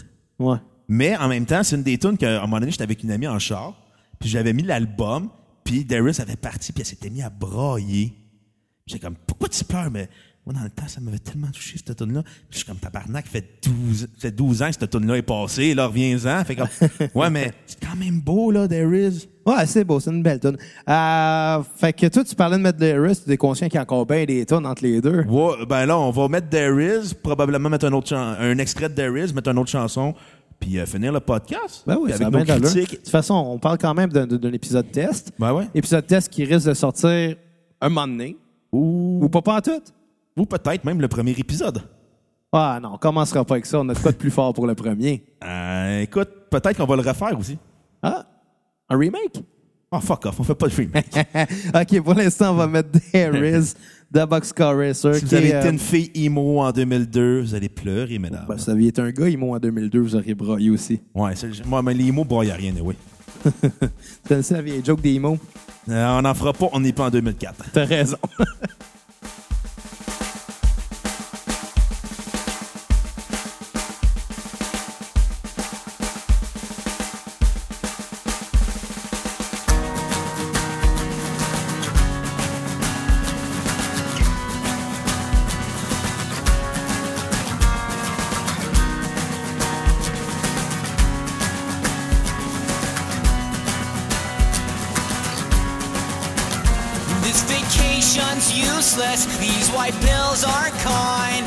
Mais 0.88 1.16
en 1.18 1.28
même 1.28 1.46
temps, 1.46 1.64
c'est 1.64 1.76
une 1.76 1.84
des 1.84 1.98
tunes 1.98 2.18
qu'à 2.18 2.40
un 2.40 2.42
moment 2.42 2.60
donné, 2.60 2.72
j'étais 2.72 2.84
avec 2.84 3.04
une 3.04 3.12
amie 3.12 3.28
en 3.28 3.40
char, 3.40 3.74
puis 4.20 4.30
j'avais 4.30 4.54
mis 4.54 4.64
l'album, 4.64 5.30
puis 5.64 5.86
Darius 5.86 6.20
avait 6.20 6.36
parti, 6.36 6.72
puis 6.72 6.82
elle 6.82 6.88
s'était 6.88 7.10
mise 7.10 7.24
à 7.24 7.30
brailler. 7.30 8.14
J'étais 8.86 9.06
comme, 9.06 9.16
pourquoi 9.28 9.50
tu 9.50 9.64
pleures? 9.64 9.92
Mais 9.92 10.10
moi, 10.50 10.60
dans 10.60 10.64
le 10.64 10.72
temps, 10.72 10.88
ça 10.88 11.00
m'avait 11.00 11.20
tellement 11.20 11.48
touché, 11.54 11.78
cette 11.78 11.96
tune-là. 11.96 12.24
Je 12.50 12.58
suis 12.58 12.66
comme, 12.66 12.78
tabarnak, 12.78 13.28
fait 13.28 13.46
12, 13.64 14.08
fait 14.18 14.32
12 14.32 14.64
ans 14.64 14.68
que 14.70 14.76
cette 14.80 14.90
tune-là 14.90 15.18
est 15.18 15.22
passée, 15.22 15.76
là, 15.76 15.86
reviens-en. 15.86 16.44
Fait 16.44 16.56
comme, 16.56 16.68
ouais, 17.16 17.30
mais 17.30 17.54
c'est 17.68 17.80
quand 17.80 17.96
même 17.96 18.20
beau, 18.20 18.50
là, 18.50 18.68
Darius. 18.68 19.28
Ouais, 19.46 19.66
c'est 19.68 19.84
beau, 19.84 20.00
c'est 20.00 20.10
une 20.10 20.24
belle 20.24 20.40
tune. 20.40 20.58
Euh, 20.90 21.64
fait 21.78 21.94
que 21.94 22.08
toi, 22.08 22.24
tu 22.24 22.36
parlais 22.36 22.58
de 22.58 22.64
mettre 22.64 22.80
Darius, 22.80 23.24
tu 23.24 23.32
es 23.32 23.38
conscient 23.38 23.68
qu'il 23.68 23.76
y 23.76 23.78
a 23.78 23.84
encore 23.84 24.08
bien 24.08 24.26
des 24.26 24.44
tunes 24.44 24.66
entre 24.66 24.82
les 24.82 25.02
deux. 25.02 25.22
Ouais, 25.26 25.66
ben 25.68 25.86
là, 25.86 26.00
on 26.00 26.10
va 26.10 26.28
mettre 26.28 26.50
Darius, 26.50 27.14
probablement 27.14 27.70
mettre 27.70 27.86
un 27.86 27.94
autre 27.94 28.16
un 28.16 28.58
extrait 28.58 28.90
de 28.90 28.96
Darius, 28.96 29.34
mettre 29.34 29.50
une 29.52 29.60
autre 29.60 29.70
chanson, 29.70 30.16
puis 30.60 30.80
euh, 30.80 30.86
finir 30.88 31.12
le 31.12 31.20
podcast. 31.20 31.84
Ben 31.86 31.98
oui, 32.02 32.12
avec 32.12 32.28
nos 32.28 32.44
critiques. 32.44 32.92
De 32.92 32.96
toute 32.98 33.10
façon, 33.10 33.36
on 33.36 33.60
parle 33.60 33.78
quand 33.78 33.94
même 33.94 34.10
d'un 34.10 34.54
épisode 34.54 34.92
test. 34.92 35.32
Ben 35.38 35.54
ouais. 35.54 35.68
Épisode 35.76 36.08
test 36.08 36.30
qui 36.30 36.44
risque 36.44 36.68
de 36.68 36.74
sortir 36.74 37.36
un 37.82 37.90
moment 37.90 38.08
donné. 38.08 38.36
Ou, 38.72 39.20
Ou 39.24 39.30
pas 39.30 39.42
pas 39.42 39.58
en 39.58 39.62
tout. 39.62 39.82
Ou 40.38 40.46
peut-être 40.46 40.84
même 40.86 41.02
le 41.02 41.08
premier 41.08 41.32
épisode. 41.32 41.82
Ah 42.52 42.80
non, 42.82 42.94
on 42.94 42.98
commencera 42.98 43.46
pas 43.46 43.56
avec 43.56 43.66
ça. 43.66 43.80
On 43.80 43.88
a 43.90 43.94
de 43.94 44.00
quoi 44.00 44.12
de 44.12 44.18
plus 44.18 44.32
fort 44.32 44.54
pour 44.54 44.66
le 44.66 44.74
premier. 44.76 45.24
Euh, 45.44 46.02
écoute, 46.02 46.30
peut-être 46.50 46.78
qu'on 46.78 46.86
va 46.86 46.96
le 46.96 47.08
refaire 47.08 47.38
aussi. 47.38 47.58
Ah, 48.02 48.26
un 48.90 48.98
remake? 48.98 49.44
Oh, 49.92 50.00
fuck 50.00 50.26
off, 50.28 50.40
on 50.40 50.44
fait 50.44 50.56
pas 50.56 50.68
de 50.68 50.72
film. 50.72 50.92
OK, 51.76 52.02
pour 52.02 52.14
l'instant, 52.14 52.52
on 52.52 52.56
va 52.56 52.68
mettre 52.68 52.90
Darius 53.12 53.74
de 54.12 54.24
Boxcar 54.26 54.76
Racer. 54.78 55.16
si 55.16 55.26
vous 55.26 55.34
avez 55.34 55.48
été 55.48 55.56
euh, 55.68 55.72
une 55.72 55.80
fille 55.80 56.12
emo 56.14 56.60
en 56.62 56.72
2002, 56.72 57.42
vous 57.42 57.56
allez 57.56 57.70
pleurer, 57.70 58.20
mesdames. 58.20 58.46
ben, 58.48 58.58
si 58.58 58.66
vous 58.66 58.72
aviez 58.72 58.88
été 58.90 59.02
un 59.02 59.10
gars, 59.12 59.36
m'ont 59.38 59.54
en 59.56 59.60
2002, 59.60 60.00
vous 60.00 60.16
auriez 60.16 60.36
braillé 60.36 60.70
aussi. 60.70 61.02
ouais, 61.16 61.36
c'est- 61.36 61.66
moi, 61.66 61.82
mais 61.82 61.94
les 61.96 62.08
emo, 62.08 62.24
a 62.32 62.54
rien, 62.54 62.74
oui. 62.82 62.96
Tu 63.44 63.52
connais 64.28 64.42
ça, 64.44 64.56
la 64.56 64.62
vieille 64.62 64.84
joke 64.86 65.02
des 65.02 65.18
mots? 65.18 65.38
on 65.88 66.22
n'en 66.22 66.34
fera 66.36 66.54
pas, 66.54 66.68
on 66.72 66.80
n'est 66.80 66.94
pas 66.94 67.06
en 67.06 67.10
2004. 67.10 67.66
T'as 67.74 67.86
raison. 67.86 68.18
useless. 98.60 99.26
These 99.40 99.70
white 99.72 99.96
pills 100.02 100.44
aren't 100.44 100.76
kind. 100.84 101.46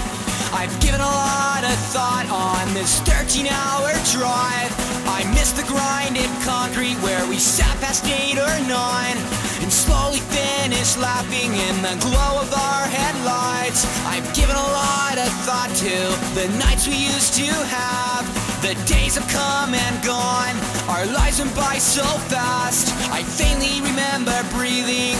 I've 0.53 0.73
given 0.81 1.01
a 1.01 1.09
lot 1.09 1.65
of 1.65 1.77
thought 1.93 2.29
on 2.29 2.75
this 2.75 3.01
13 3.09 3.49
hour 3.49 3.93
drive. 4.13 4.73
I 5.09 5.25
miss 5.33 5.53
the 5.53 5.65
grinded 5.65 6.29
concrete 6.45 6.97
where 7.01 7.25
we 7.27 7.39
sat 7.39 7.73
past 7.81 8.05
8 8.05 8.37
or 8.37 8.57
9 8.69 9.17
and 9.65 9.73
slowly 9.73 10.21
finished 10.29 11.01
laughing 11.01 11.57
in 11.57 11.75
the 11.81 11.97
glow 12.05 12.41
of 12.41 12.53
our 12.53 12.85
headlights. 12.85 13.89
I've 14.05 14.29
given 14.35 14.57
a 14.57 14.69
lot 14.77 15.17
of 15.17 15.31
thought 15.49 15.73
to 15.85 15.97
the 16.37 16.47
nights 16.61 16.87
we 16.87 17.01
used 17.01 17.35
to 17.41 17.49
have. 17.49 18.25
The 18.61 18.77
days 18.85 19.17
have 19.17 19.27
come 19.33 19.75
and 19.75 19.95
gone. 20.05 20.55
Our 20.89 21.07
lives 21.07 21.41
went 21.41 21.57
by 21.57 21.79
so 21.79 22.05
fast. 22.29 22.93
I 23.11 23.23
faintly 23.25 23.81
remember 23.81 24.37
breathing 24.53 25.17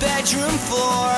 bedroom 0.00 0.56
floor 0.68 1.12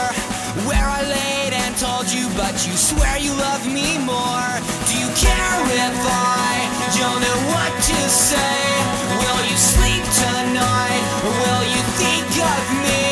where 0.67 0.87
I 0.87 1.03
laid 1.03 1.53
and 1.55 1.77
told 1.77 2.11
you, 2.11 2.27
but 2.37 2.55
you 2.67 2.75
swear 2.75 3.19
you 3.19 3.33
love 3.35 3.67
me 3.67 3.99
more. 4.03 4.51
Do 4.87 4.95
you 4.99 5.11
care 5.14 5.59
if 5.67 5.99
I 6.05 6.69
don't 6.99 7.21
know 7.23 7.38
what 7.55 7.73
to 7.75 7.99
say? 8.09 8.59
Will 9.23 9.43
you 9.47 9.59
sleep 9.59 10.05
tonight? 10.27 11.03
Will 11.23 11.64
you 11.71 11.83
think 11.99 12.31
of 12.38 12.64
me? 12.83 13.07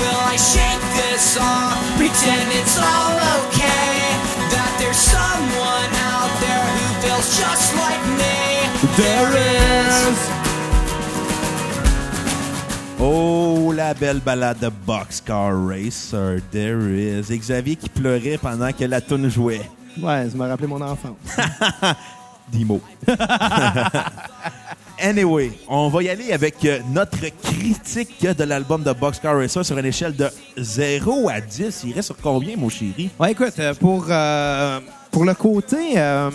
Will 0.00 0.20
I 0.24 0.36
shake 0.36 0.84
this 1.00 1.36
off? 1.40 1.76
Pretend 1.96 2.48
it's 2.60 2.76
all 2.76 3.16
okay. 3.44 3.96
That 4.52 4.72
there's 4.78 5.00
someone 5.00 5.92
out 6.12 6.32
there 6.44 6.66
who 6.76 6.86
feels 7.02 7.28
just 7.36 7.74
like 7.76 8.02
me. 8.20 8.36
There 8.96 9.32
is. 9.32 10.33
Oh, 13.06 13.70
la 13.70 13.92
belle 13.92 14.20
balade 14.20 14.60
de 14.60 14.70
Boxcar 14.70 15.52
Racer. 15.68 16.40
There 16.50 16.80
is. 16.88 17.30
Et 17.30 17.36
Xavier 17.36 17.76
qui 17.76 17.90
pleurait 17.90 18.38
pendant 18.38 18.72
que 18.72 18.84
la 18.84 19.02
tune 19.02 19.28
jouait. 19.28 19.60
Ouais, 20.00 20.30
ça 20.30 20.36
m'a 20.38 20.48
rappelé 20.48 20.66
mon 20.66 20.80
enfance. 20.80 21.18
Dix 22.50 22.64
mots. 22.64 22.80
anyway, 24.98 25.52
on 25.68 25.90
va 25.90 26.02
y 26.02 26.08
aller 26.08 26.32
avec 26.32 26.64
euh, 26.64 26.78
notre 26.92 27.28
critique 27.42 28.26
de 28.26 28.44
l'album 28.44 28.82
de 28.82 28.92
Boxcar 28.94 29.36
Racer 29.36 29.66
sur 29.66 29.76
une 29.76 29.84
échelle 29.84 30.16
de 30.16 30.30
0 30.56 31.28
à 31.28 31.42
10. 31.42 31.82
Il 31.84 31.92
reste 31.92 32.06
sur 32.06 32.16
combien, 32.16 32.56
mon 32.56 32.70
chéri? 32.70 33.10
Ouais, 33.20 33.32
écoute, 33.32 33.52
euh, 33.58 33.74
pour, 33.74 34.06
euh, 34.08 34.80
pour 35.10 35.26
le 35.26 35.34
côté 35.34 35.98
euh, 35.98 36.30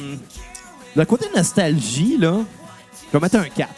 le 0.95 1.05
côté 1.05 1.25
nostalgie, 1.35 2.17
là, 2.19 2.35
je 3.07 3.17
vais 3.17 3.19
mettre 3.19 3.37
un 3.37 3.49
4. 3.49 3.69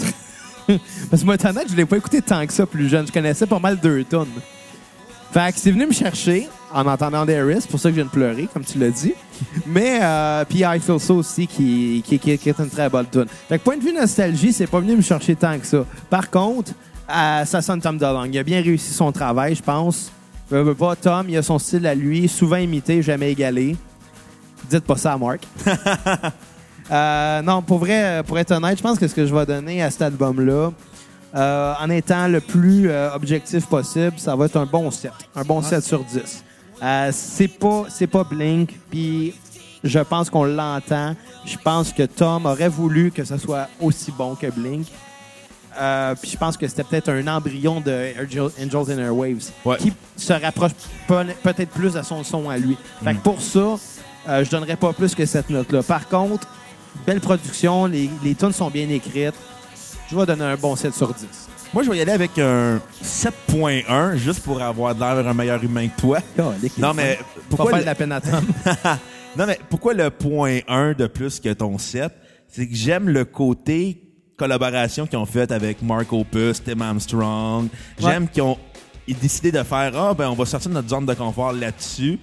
Parce 1.10 1.22
que 1.22 1.26
moi, 1.26 1.36
honnête, 1.44 1.68
je 1.70 1.76
l'ai 1.76 1.86
pas 1.86 1.98
écouté 1.98 2.22
tant 2.22 2.46
que 2.46 2.54
ça 2.54 2.66
plus 2.66 2.90
jeune. 2.90 3.08
Je 3.08 3.12
connaissais 3.12 3.46
pas 3.46 3.60
mal 3.60 3.80
deux 3.80 4.04
tonnes. 4.04 4.28
Fait 5.32 5.54
que 5.54 5.60
c'est 5.60 5.72
venu 5.72 5.86
me 5.86 5.94
chercher 5.94 6.50
en 6.74 6.86
entendant 6.88 7.26
Darius, 7.26 7.68
pour 7.68 7.80
ça 7.80 7.90
que 7.90 7.96
je 7.96 8.02
viens 8.02 8.06
de 8.06 8.10
pleurer, 8.10 8.48
comme 8.52 8.64
tu 8.64 8.78
l'as 8.78 8.90
dit. 8.90 9.14
Mais, 9.66 10.00
euh, 10.02 10.44
puis 10.46 10.60
I 10.60 10.80
Feel 10.80 11.00
So 11.00 11.16
aussi, 11.16 11.48
qui, 11.48 12.04
est 12.10 12.46
une 12.60 12.70
très 12.70 12.90
bonne 12.90 13.08
tune. 13.12 13.26
Fait 13.48 13.58
que 13.58 13.64
point 13.64 13.78
de 13.78 13.84
vue 13.84 13.94
nostalgie, 13.94 14.54
c'est 14.54 14.68
pas 14.68 14.80
venu 14.80 14.96
me 14.96 15.02
chercher 15.02 15.36
tant 15.36 15.58
que 15.58 15.66
ça. 15.66 15.86
Par 16.10 16.30
contre, 16.30 16.72
euh, 17.10 17.46
ça 17.46 17.62
sonne 17.62 17.82
Tom 17.82 17.98
DeLonge. 17.98 18.30
Il 18.32 18.40
a 18.40 18.44
bien 18.44 18.62
réussi 18.62 18.94
son 18.94 19.12
travail, 19.12 19.56
je 19.56 19.64
pense. 19.64 20.12
Veux 20.50 20.76
pas, 20.76 20.98
Tom, 20.98 21.28
il 21.30 21.38
a 21.38 21.44
son 21.44 21.60
style 21.60 21.88
à 21.88 21.96
lui, 21.96 22.28
souvent 22.28 22.58
imité, 22.58 23.02
jamais 23.02 23.32
égalé. 23.32 23.78
Dites 24.70 24.84
pas 24.84 24.98
ça 24.98 25.14
à 25.14 25.18
Mark. 25.18 25.48
Euh, 26.92 27.42
non, 27.42 27.62
pour 27.62 27.80
vrai, 27.80 28.22
pour 28.26 28.38
être 28.38 28.52
honnête, 28.52 28.78
je 28.78 28.84
pense 28.84 29.00
que 29.00 29.08
ce 29.08 29.16
que 29.16 29.26
je 29.26 29.34
vais 29.34 29.46
donner 29.46 29.82
à 29.82 29.90
cet 29.90 30.02
album-là, 30.02 30.72
euh, 31.34 31.74
en 31.80 31.90
étant 31.90 32.28
le 32.28 32.42
plus 32.42 32.90
euh, 32.90 33.14
objectif 33.14 33.66
possible, 33.68 34.14
ça 34.18 34.36
va 34.36 34.46
être 34.46 34.58
un 34.58 34.66
bon 34.66 34.92
7. 34.92 35.12
Un 35.36 35.44
bon 35.44 35.62
7 35.62 35.84
sur 35.84 36.04
10. 36.04 36.44
Euh, 36.84 37.10
c'est 37.14 37.48
pas, 37.48 37.86
c'est 37.90 38.08
pas 38.08 38.24
Blink, 38.26 38.78
puis 38.90 39.34
je 39.84 40.00
pense 40.00 40.30
qu'on 40.30 40.44
l'entend. 40.44 41.16
Je 41.46 41.56
pense 41.58 41.94
que 41.94 42.04
Tom 42.04 42.46
aurait 42.46 42.68
voulu 42.68 43.12
que 43.12 43.24
ce 43.24 43.38
soit 43.38 43.68
aussi 43.80 44.12
bon 44.12 44.36
que 44.36 44.48
Blink. 44.48 44.88
Euh, 45.80 46.14
puis 46.22 46.30
je 46.32 46.38
pense 46.38 46.58
que 46.58 46.68
c'était 46.68 46.84
peut-être 46.84 47.08
un 47.10 47.26
embryon 47.28 47.80
de 47.80 48.10
Angel- 48.22 48.50
Angels 48.62 48.94
and 48.94 49.00
Airwaves 49.00 49.52
Ouais. 49.64 49.78
qui 49.78 49.94
se 50.18 50.34
rapproche 50.34 50.72
pe- 51.08 51.34
peut-être 51.42 51.70
plus 51.70 51.96
à 51.96 52.04
son 52.04 52.26
son 52.26 52.50
à 52.50 52.58
lui. 52.58 52.76
Fait 53.02 53.14
que 53.16 53.20
pour 53.22 53.40
ça, 53.42 53.78
euh, 54.28 54.44
je 54.44 54.52
donnerais 54.52 54.76
pas 54.76 54.92
plus 54.92 55.16
que 55.16 55.26
cette 55.26 55.50
note-là. 55.50 55.82
Par 55.82 56.10
contre, 56.10 56.46
belle 57.06 57.20
production, 57.20 57.86
les, 57.86 58.10
les 58.24 58.36
tunes 58.36 58.52
sont 58.52 58.70
bien 58.70 58.90
écrites. 58.90 59.36
Je 60.10 60.16
vais 60.16 60.26
donner 60.26 60.44
un 60.44 60.56
bon 60.56 60.76
7 60.76 60.94
sur 60.94 61.14
10. 61.14 61.26
Moi, 61.74 61.84
je 61.84 61.90
vais 61.90 61.98
y 61.98 62.02
aller 62.02 62.12
avec 62.12 62.38
un 62.38 62.82
7.1, 63.02 64.18
juste 64.18 64.42
pour 64.44 64.62
avoir 64.62 64.94
l'air 64.94 65.26
un 65.26 65.34
meilleur 65.34 65.64
humain 65.64 65.88
que 65.88 66.02
toi. 66.02 66.20
Non, 66.78 66.94
mais 66.94 67.18
Pourquoi 67.50 67.74
le... 67.74 67.80
de 67.80 67.86
la 67.86 67.96
peine 67.96 68.12
à 68.12 68.20
non, 69.38 69.46
mais 69.48 69.58
pourquoi 69.70 69.94
le 69.94 70.10
point 70.10 70.60
1 70.68 70.94
de 70.94 71.08
plus 71.08 71.40
que 71.40 71.54
ton 71.54 71.78
7? 71.78 72.12
C'est 72.50 72.68
que 72.68 72.76
j'aime 72.76 73.08
le 73.08 73.24
côté 73.24 74.02
collaboration 74.36 75.08
qu'ils 75.08 75.20
ont 75.20 75.26
fait 75.26 75.50
avec 75.52 75.82
Mark 75.82 76.12
Opus, 76.12 76.62
Tim 76.62 76.82
Armstrong. 76.82 77.70
J'aime 77.98 78.28
qu'ils 78.28 78.42
ont 78.42 78.58
décidé 79.08 79.52
de 79.52 79.64
faire 79.64 79.96
Ah, 79.96 80.14
ben, 80.14 80.30
on 80.30 80.34
va 80.34 80.46
sortir 80.46 80.70
de 80.70 80.76
notre 80.76 80.90
zone 80.90 81.06
de 81.06 81.14
confort 81.14 81.54
là-dessus, 81.54 82.20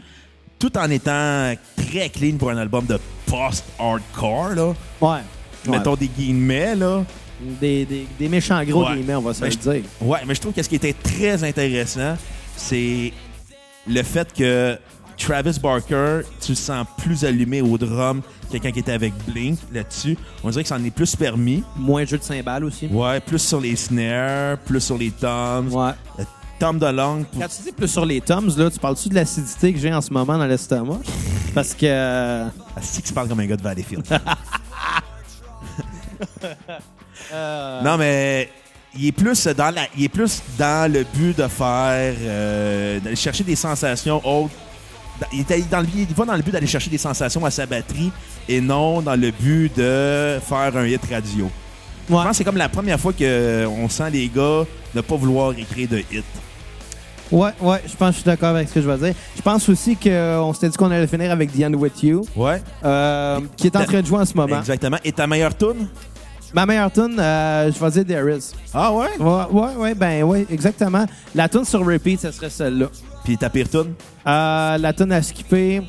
tout 0.59 0.77
en 0.79 0.91
étant 0.91 1.55
très 1.77 2.09
clean 2.11 2.37
pour 2.39 2.51
un 2.51 2.57
album 2.57 2.85
de 2.87 2.99
post-hardcore, 3.27 4.51
là. 4.55 4.75
ouais. 5.01 5.21
Mettons 5.69 5.97
des 5.97 6.09
guillemets, 6.09 6.75
là. 6.77 7.05
Des, 7.41 7.85
des, 7.85 8.07
des 8.19 8.29
méchants 8.29 8.63
gros 8.65 8.85
Ouais. 8.87 8.95
guillemets, 8.97 9.15
on 9.15 9.21
va 9.21 9.35
se 9.35 9.43
Mais 9.43 9.51
le 9.51 9.53
je- 9.53 9.71
dire. 9.71 9.83
Ouais, 10.01 10.19
mais 10.27 10.35
je 10.35 10.41
trouve 10.41 10.53
que 10.53 10.63
ce 10.63 10.69
qui 10.69 10.77
était 10.77 10.93
très 10.95 11.45
intéressant, 11.45 12.17
c'est 12.57 13.13
le 13.87 14.03
fait 14.03 14.33
que 14.33 14.77
Travis 15.17 15.59
Barker, 15.61 16.21
tu 16.41 16.53
le 16.53 16.57
sens 16.57 16.87
plus 16.99 17.25
allumé 17.25 17.61
au 17.61 17.77
drum 17.79 18.23
que 18.47 18.53
quelqu'un 18.53 18.73
qui 18.73 18.79
était 18.81 18.93
avec 18.93 19.13
Blink 19.27 19.59
là-dessus. 19.73 20.17
On 20.43 20.51
dirait 20.51 20.63
que 20.63 20.69
ça 20.69 20.77
en 20.77 20.85
est 20.85 20.91
plus 20.91 21.15
permis. 21.17 21.63
Moins 21.77 22.05
jeu 22.05 22.19
de 22.19 22.23
cymbales 22.25 22.65
aussi. 22.65 22.87
Ouais, 22.87 23.21
plus 23.21 23.39
sur 23.41 23.61
les 23.61 23.77
snares, 23.77 24.59
plus 24.59 24.81
sur 24.81 24.97
les 24.99 25.11
toms. 25.11 25.69
Ouais. 25.73 25.93
Tom 26.59 26.79
de 26.79 26.87
langue. 26.87 27.25
pour- 27.27 27.41
Quand 27.43 27.49
tu 27.49 27.63
dis 27.63 27.73
plus 27.73 27.89
sur 27.89 28.05
les 28.05 28.21
toms, 28.21 28.49
là, 28.57 28.71
tu 28.71 28.79
parles-tu 28.79 29.09
de 29.09 29.15
l'acidité 29.15 29.73
que 29.73 29.79
j'ai 29.79 29.93
en 29.93 30.01
ce 30.01 30.13
moment 30.13 30.37
dans 30.39 30.47
l'estomac? 30.47 30.99
Parce 31.55 31.75
que. 31.75 31.87
euh, 31.87 32.47
Ah, 32.77 32.81
c'est 32.83 33.03
que 33.03 33.07
tu 33.09 33.13
parles 33.15 33.29
comme 33.29 33.41
un 33.41 33.47
gars 33.47 33.57
de 33.57 33.63
Valleyfield. 33.63 34.05
Non, 37.85 37.97
mais 37.99 38.49
il 38.97 39.07
est 39.09 39.13
plus 39.13 39.47
dans 39.49 39.75
la, 39.75 39.83
il 39.97 40.05
est 40.05 40.09
plus 40.09 40.41
dans 40.59 40.91
le 40.91 41.05
but 41.05 41.37
de 41.37 41.47
faire, 41.47 42.15
euh, 42.21 42.99
d'aller 43.01 43.17
chercher 43.17 43.45
des 43.45 43.57
sensations 43.57 44.17
autres. 44.27 44.55
Il, 45.33 45.41
était 45.41 45.61
dans 45.63 45.81
le, 45.81 45.87
il 45.95 46.07
va 46.15 46.25
dans 46.25 46.37
le 46.37 46.43
but 46.43 46.53
d'aller 46.53 46.67
chercher 46.67 46.91
des 46.91 46.99
sensations 46.99 47.45
à 47.45 47.51
sa 47.51 47.67
batterie 47.67 48.11
et 48.49 48.61
non 48.61 49.03
dans 49.03 49.17
le 49.21 49.31
but 49.31 49.77
de 49.77 50.39
faire 50.43 50.77
un 50.77 50.87
hit 50.87 51.03
radio. 51.11 51.51
Je 52.09 52.15
ouais. 52.15 52.23
pense 52.23 52.29
que 52.31 52.37
c'est 52.39 52.45
comme 52.45 52.57
la 52.57 52.69
première 52.69 52.99
fois 52.99 53.13
qu'on 53.13 53.89
sent 53.89 54.11
les 54.11 54.29
gars 54.29 54.65
ne 54.95 55.01
pas 55.01 55.17
vouloir 55.17 55.53
écrire 55.59 55.89
de 55.89 55.99
hit. 55.99 56.25
Ouais, 57.31 57.51
ouais, 57.61 57.83
je 57.87 57.95
pense 57.97 58.09
que 58.09 58.13
je 58.15 58.17
suis 58.21 58.25
d'accord 58.25 58.51
avec 58.57 58.69
ce 58.69 58.75
que 58.75 58.81
je 58.81 58.89
vais 58.89 58.97
dire. 58.97 59.15
Je 59.37 59.43
pense 59.43 59.69
aussi 59.69 59.97
qu'on 59.97 60.53
s'était 60.55 60.71
dit 60.71 60.77
qu'on 60.77 60.91
allait 60.91 61.07
finir 61.07 61.31
avec 61.31 61.53
The 61.53 61.63
End 61.65 61.75
With 61.75 62.03
You, 62.03 62.25
Ouais, 62.35 62.63
euh, 62.85 63.41
qui 63.57 63.67
est 63.67 63.77
en 63.77 63.85
train 63.85 64.01
de 64.01 64.07
jouer 64.07 64.21
en 64.21 64.25
ce 64.25 64.35
moment. 64.35 64.59
exactement. 64.59 64.97
Et 65.05 65.13
ta 65.13 65.27
meilleure 65.27 65.57
tune? 65.57 65.89
Ma 66.55 66.65
meilleure 66.65 66.91
tune, 66.91 67.17
euh, 67.19 67.71
je 67.71 67.79
vais 67.85 68.03
dire 68.05 68.17
There 68.23 68.35
Is. 68.37 68.53
Ah 68.73 68.91
ouais? 68.95 69.09
Ouais, 69.19 69.43
ouais, 69.51 69.75
ouais, 69.77 69.95
ben 69.95 70.23
ouais, 70.25 70.47
exactement. 70.51 71.05
La 71.35 71.47
tune 71.49 71.65
sur 71.67 71.85
repeat, 71.85 72.21
ce 72.21 72.31
serait 72.31 72.49
celle-là. 72.49 72.87
Puis 73.25 73.37
ta 73.37 73.51
pire 73.51 73.69
tune? 73.69 73.93
Euh, 74.27 74.79
la 74.79 74.93
tune 74.95 75.13
à 75.13 75.21
skipper, 75.21 75.83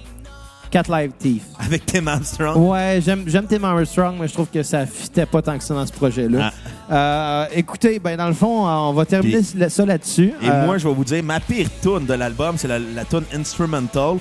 Cat 0.71 0.83
Live 0.89 1.11
Thief. 1.17 1.41
Avec 1.59 1.85
Tim 1.85 2.05
Armstrong? 2.07 2.55
Ouais, 2.69 2.99
j'aime 3.03 3.23
j'aime 3.27 3.45
Tim 3.47 3.63
Armstrong, 3.63 4.15
mais 4.19 4.27
je 4.27 4.33
trouve 4.33 4.47
que 4.53 4.61
ça 4.63 4.85
fitait 4.85 5.25
pas 5.25 5.41
tant 5.41 5.57
que 5.57 5.63
ça 5.63 5.73
dans 5.73 5.85
ce 5.85 5.91
projet-là. 5.91 6.51
Euh, 6.91 7.45
écoutez, 7.55 7.99
ben 7.99 8.15
dans 8.17 8.27
le 8.27 8.33
fond, 8.33 8.67
on 8.67 8.93
va 8.93 9.05
terminer 9.05 9.41
ça 9.43 9.85
là-dessus. 9.85 10.33
Et 10.41 10.49
Euh, 10.49 10.65
moi, 10.65 10.77
je 10.77 10.87
vais 10.87 10.93
vous 10.93 11.03
dire, 11.03 11.23
ma 11.23 11.39
pire 11.39 11.67
tune 11.81 12.05
de 12.05 12.13
l'album, 12.13 12.55
c'est 12.57 12.67
la, 12.67 12.77
la 12.79 13.03
tune 13.05 13.23
Instrumental, 13.35 14.17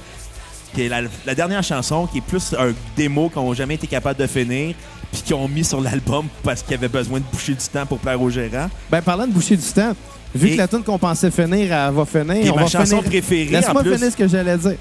qui 0.74 0.82
est 0.82 0.88
la, 0.88 1.02
la 1.26 1.34
dernière 1.34 1.62
chanson, 1.62 2.06
qui 2.06 2.18
est 2.18 2.22
plus 2.26 2.54
un 2.58 2.72
démo 2.96 3.28
qu'on 3.28 3.48
n'a 3.50 3.54
jamais 3.54 3.74
été 3.74 3.86
capable 3.86 4.18
de 4.20 4.26
finir, 4.26 4.74
puis 5.12 5.22
qu'ils 5.22 5.34
ont 5.34 5.48
mis 5.48 5.64
sur 5.64 5.80
l'album 5.80 6.26
parce 6.42 6.62
qu'ils 6.62 6.74
avaient 6.74 6.88
besoin 6.88 7.18
de 7.20 7.24
boucher 7.30 7.52
du 7.52 7.66
temps 7.72 7.86
pour 7.86 7.98
plaire 7.98 8.20
aux 8.20 8.30
gérants. 8.30 8.68
Ben, 8.90 9.00
parlant 9.02 9.26
de 9.26 9.32
boucher 9.32 9.56
du 9.56 9.62
temps, 9.66 9.92
vu 10.34 10.48
Et- 10.48 10.52
que 10.52 10.58
la 10.58 10.68
tune 10.68 10.82
qu'on 10.82 10.98
pensait 10.98 11.30
finir, 11.30 11.72
elle 11.72 11.92
va 11.94 12.04
finir. 12.04 12.36
Et 12.46 12.50
on 12.50 12.56
ma 12.56 12.62
va 12.62 12.68
chanson 12.68 12.96
finir- 12.98 13.10
préférée, 13.10 13.50
Laisse-moi 13.50 13.82
finir 13.84 13.98
ce 14.12 14.16
que 14.16 14.28
j'allais 14.28 14.56
dire. 14.58 14.76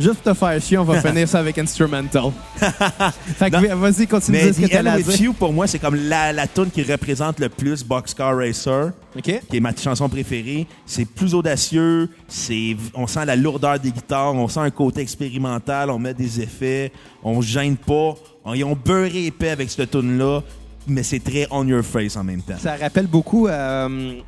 Juste 0.00 0.14
pour 0.20 0.32
te 0.32 0.38
faire 0.38 0.60
chier, 0.60 0.78
on 0.78 0.84
va 0.84 1.00
finir 1.08 1.28
ça 1.28 1.40
avec 1.40 1.58
Instrumental. 1.58 2.30
fait 2.60 3.50
que 3.50 3.74
vas-y, 3.74 4.06
continue 4.06 4.38
de 4.38 4.50
dire 4.50 4.54
ce 4.54 4.60
que 4.60 4.96
With 4.96 5.08
dire. 5.08 5.22
You, 5.22 5.32
pour 5.32 5.52
moi, 5.52 5.66
c'est 5.66 5.78
comme 5.78 5.96
la, 5.96 6.32
la 6.32 6.46
tune 6.46 6.70
qui 6.70 6.82
représente 6.82 7.40
le 7.40 7.48
plus 7.48 7.84
Boxcar 7.84 8.36
Racer. 8.36 8.92
Qui 9.22 9.32
est 9.32 9.60
ma 9.60 9.74
chanson 9.74 10.08
préférée. 10.08 10.66
C'est 10.86 11.04
plus 11.04 11.34
audacieux, 11.34 12.08
c'est 12.28 12.76
on 12.94 13.06
sent 13.06 13.24
la 13.24 13.34
lourdeur 13.34 13.80
des 13.80 13.90
guitares, 13.90 14.34
on 14.34 14.46
sent 14.46 14.60
un 14.60 14.70
côté 14.70 15.00
expérimental, 15.00 15.90
on 15.90 15.98
met 15.98 16.14
des 16.14 16.40
effets, 16.40 16.92
on 17.24 17.40
gêne 17.40 17.76
pas. 17.76 18.14
On, 18.44 18.54
ils 18.54 18.64
ont 18.64 18.76
beurré 18.76 19.26
épais 19.26 19.50
avec 19.50 19.70
cette 19.70 19.90
tune 19.90 20.18
là 20.18 20.42
mais 20.88 21.02
c'est 21.02 21.20
très 21.20 21.46
on 21.50 21.66
your 21.66 21.84
face 21.84 22.16
en 22.16 22.24
même 22.24 22.42
temps. 22.42 22.56
Ça 22.58 22.76
rappelle 22.76 23.06
beaucoup 23.06 23.46
euh, 23.46 24.20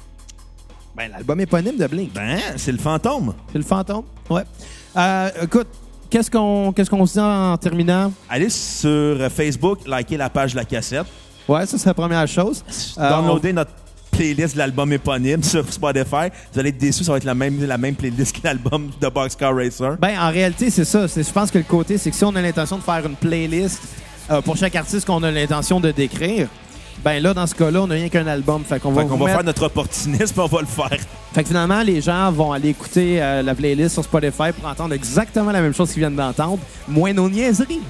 Ben, 0.97 1.11
l'album 1.11 1.41
éponyme 1.41 1.77
de 1.77 1.87
Blink. 1.87 2.13
Ben, 2.13 2.39
c'est 2.57 2.73
le 2.73 2.79
fantôme. 2.79 3.35
C'est 3.51 3.59
le 3.59 3.65
fantôme. 3.65 4.05
Ouais. 4.29 4.43
Euh, 4.97 5.31
écoute, 5.43 5.69
qu'est-ce 6.09 6.31
qu'on 6.31 6.73
qu'est-ce 6.73 6.91
qu'on 6.91 7.07
se 7.07 7.15
dit 7.15 7.21
en 7.21 7.57
terminant? 7.57 8.13
Allez 8.29 8.51
sur 8.51 9.17
Facebook, 9.31 9.81
likez 9.87 10.17
la 10.17 10.29
page 10.31 10.53
de 10.53 10.57
la 10.59 10.65
cassette. 10.65 11.07
Ouais, 11.49 11.67
ça, 11.67 11.79
c'est 11.79 11.87
la 11.87 11.95
première 11.95 12.27
chose. 12.29 12.63
Euh, 12.99 13.09
Downloadez 13.11 13.53
notre 13.53 13.71
playlist 14.11 14.55
de 14.55 14.59
l'album 14.59 14.93
éponyme 14.93 15.43
sur 15.43 15.65
Spotify. 15.73 16.29
Vous 16.53 16.59
allez 16.61 16.69
être 16.71 16.79
déçus, 16.79 17.05
ça 17.05 17.13
va 17.13 17.19
être 17.19 17.25
la 17.25 17.35
même, 17.35 17.65
la 17.65 17.79
même 17.79 17.95
playlist 17.95 18.37
que 18.37 18.41
l'album 18.45 18.91
de 19.01 19.09
Boxcar 19.09 19.55
Racer. 19.55 19.97
Ben, 20.01 20.19
en 20.19 20.31
réalité, 20.31 20.71
c'est 20.71 20.85
ça. 20.85 21.07
C'est- 21.09 21.23
Je 21.27 21.33
pense 21.33 21.51
que 21.51 21.59
le 21.59 21.65
côté, 21.65 21.97
c'est 21.99 22.11
que 22.11 22.17
si 22.17 22.25
on 22.25 22.35
a 22.37 22.43
l'intention 22.43 22.77
de 22.79 22.83
faire 22.83 23.05
une 23.07 23.17
playlist 23.17 23.81
euh, 24.31 24.41
pour 24.43 24.57
chaque 24.57 24.75
artiste 24.77 25.07
qu'on 25.07 25.23
a 25.23 25.31
l'intention 25.31 25.81
de 25.81 25.91
décrire, 25.91 26.49
ben 27.05 27.23
là, 27.23 27.35
dans 27.35 27.47
ce 27.47 27.55
cas-là, 27.55 27.83
on 27.83 27.87
n'a 27.87 27.95
rien 27.95 28.09
qu'un 28.09 28.27
album. 28.27 28.63
Fait 28.65 28.79
qu'on 28.81 28.93
va, 28.93 29.03
Fait 29.03 29.09
vous 29.09 29.17
va 29.17 29.25
mettre- 29.25 29.37
faire 29.39 29.45
notre 29.45 29.63
opportunisme, 29.67 30.41
on 30.41 30.47
va 30.47 30.61
le 30.61 30.67
faire. 30.67 30.99
Fait 31.33 31.43
que 31.43 31.49
finalement, 31.49 31.83
les 31.83 32.01
gens 32.01 32.31
vont 32.33 32.53
aller 32.53 32.71
écouter 32.71 33.23
euh, 33.23 33.43
la 33.43 33.55
playlist 33.55 33.95
sur 33.95 34.05
Spotify 34.05 34.53
pour 34.59 34.69
entendre 34.69 34.95
exactement 34.95 35.51
la 35.53 35.61
même 35.61 35.75
chose 35.75 35.91
qu'ils 35.93 36.01
viennent 36.01 36.17
d'entendre, 36.17 36.59
moins 36.89 37.13
nos 37.13 37.29
niaiseries. 37.31 37.81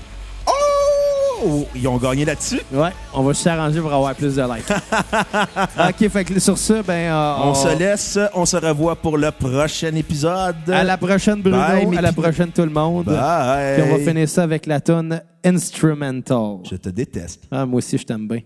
Oh! 0.46 1.66
Ils 1.74 1.88
ont 1.88 1.96
gagné 1.96 2.26
là-dessus? 2.26 2.60
Ouais, 2.70 2.90
on 3.14 3.22
va 3.22 3.32
s'arranger 3.32 3.80
pour 3.80 3.92
avoir 3.92 4.14
plus 4.14 4.36
de 4.36 4.42
likes. 4.42 4.70
OK, 6.04 6.08
fait 6.10 6.24
que 6.24 6.38
sur 6.38 6.58
ça, 6.58 6.82
ben... 6.82 7.10
euh, 7.10 7.34
On 7.44 7.54
se 7.54 7.78
laisse, 7.78 8.18
on 8.34 8.44
se 8.44 8.58
revoit 8.58 8.94
pour 8.96 9.16
le 9.16 9.30
prochain 9.30 9.94
épisode. 9.94 10.56
À 10.70 10.84
la 10.84 10.98
prochaine, 10.98 11.40
Bruno. 11.40 11.56
Bye, 11.56 11.96
à 11.96 12.02
la 12.02 12.12
prochaine, 12.12 12.50
tout 12.52 12.60
le 12.62 12.68
monde. 12.70 13.06
Bye. 13.06 13.80
Puis 13.80 13.90
on 13.90 13.96
va 13.96 14.04
finir 14.04 14.28
ça 14.28 14.42
avec 14.42 14.66
la 14.66 14.80
tonne 14.80 15.22
Instrumental. 15.42 16.58
Je 16.70 16.76
te 16.76 16.90
déteste. 16.90 17.44
Ah, 17.50 17.64
moi 17.64 17.78
aussi, 17.78 17.96
je 17.96 18.04
t'aime 18.04 18.28
bien. 18.28 18.40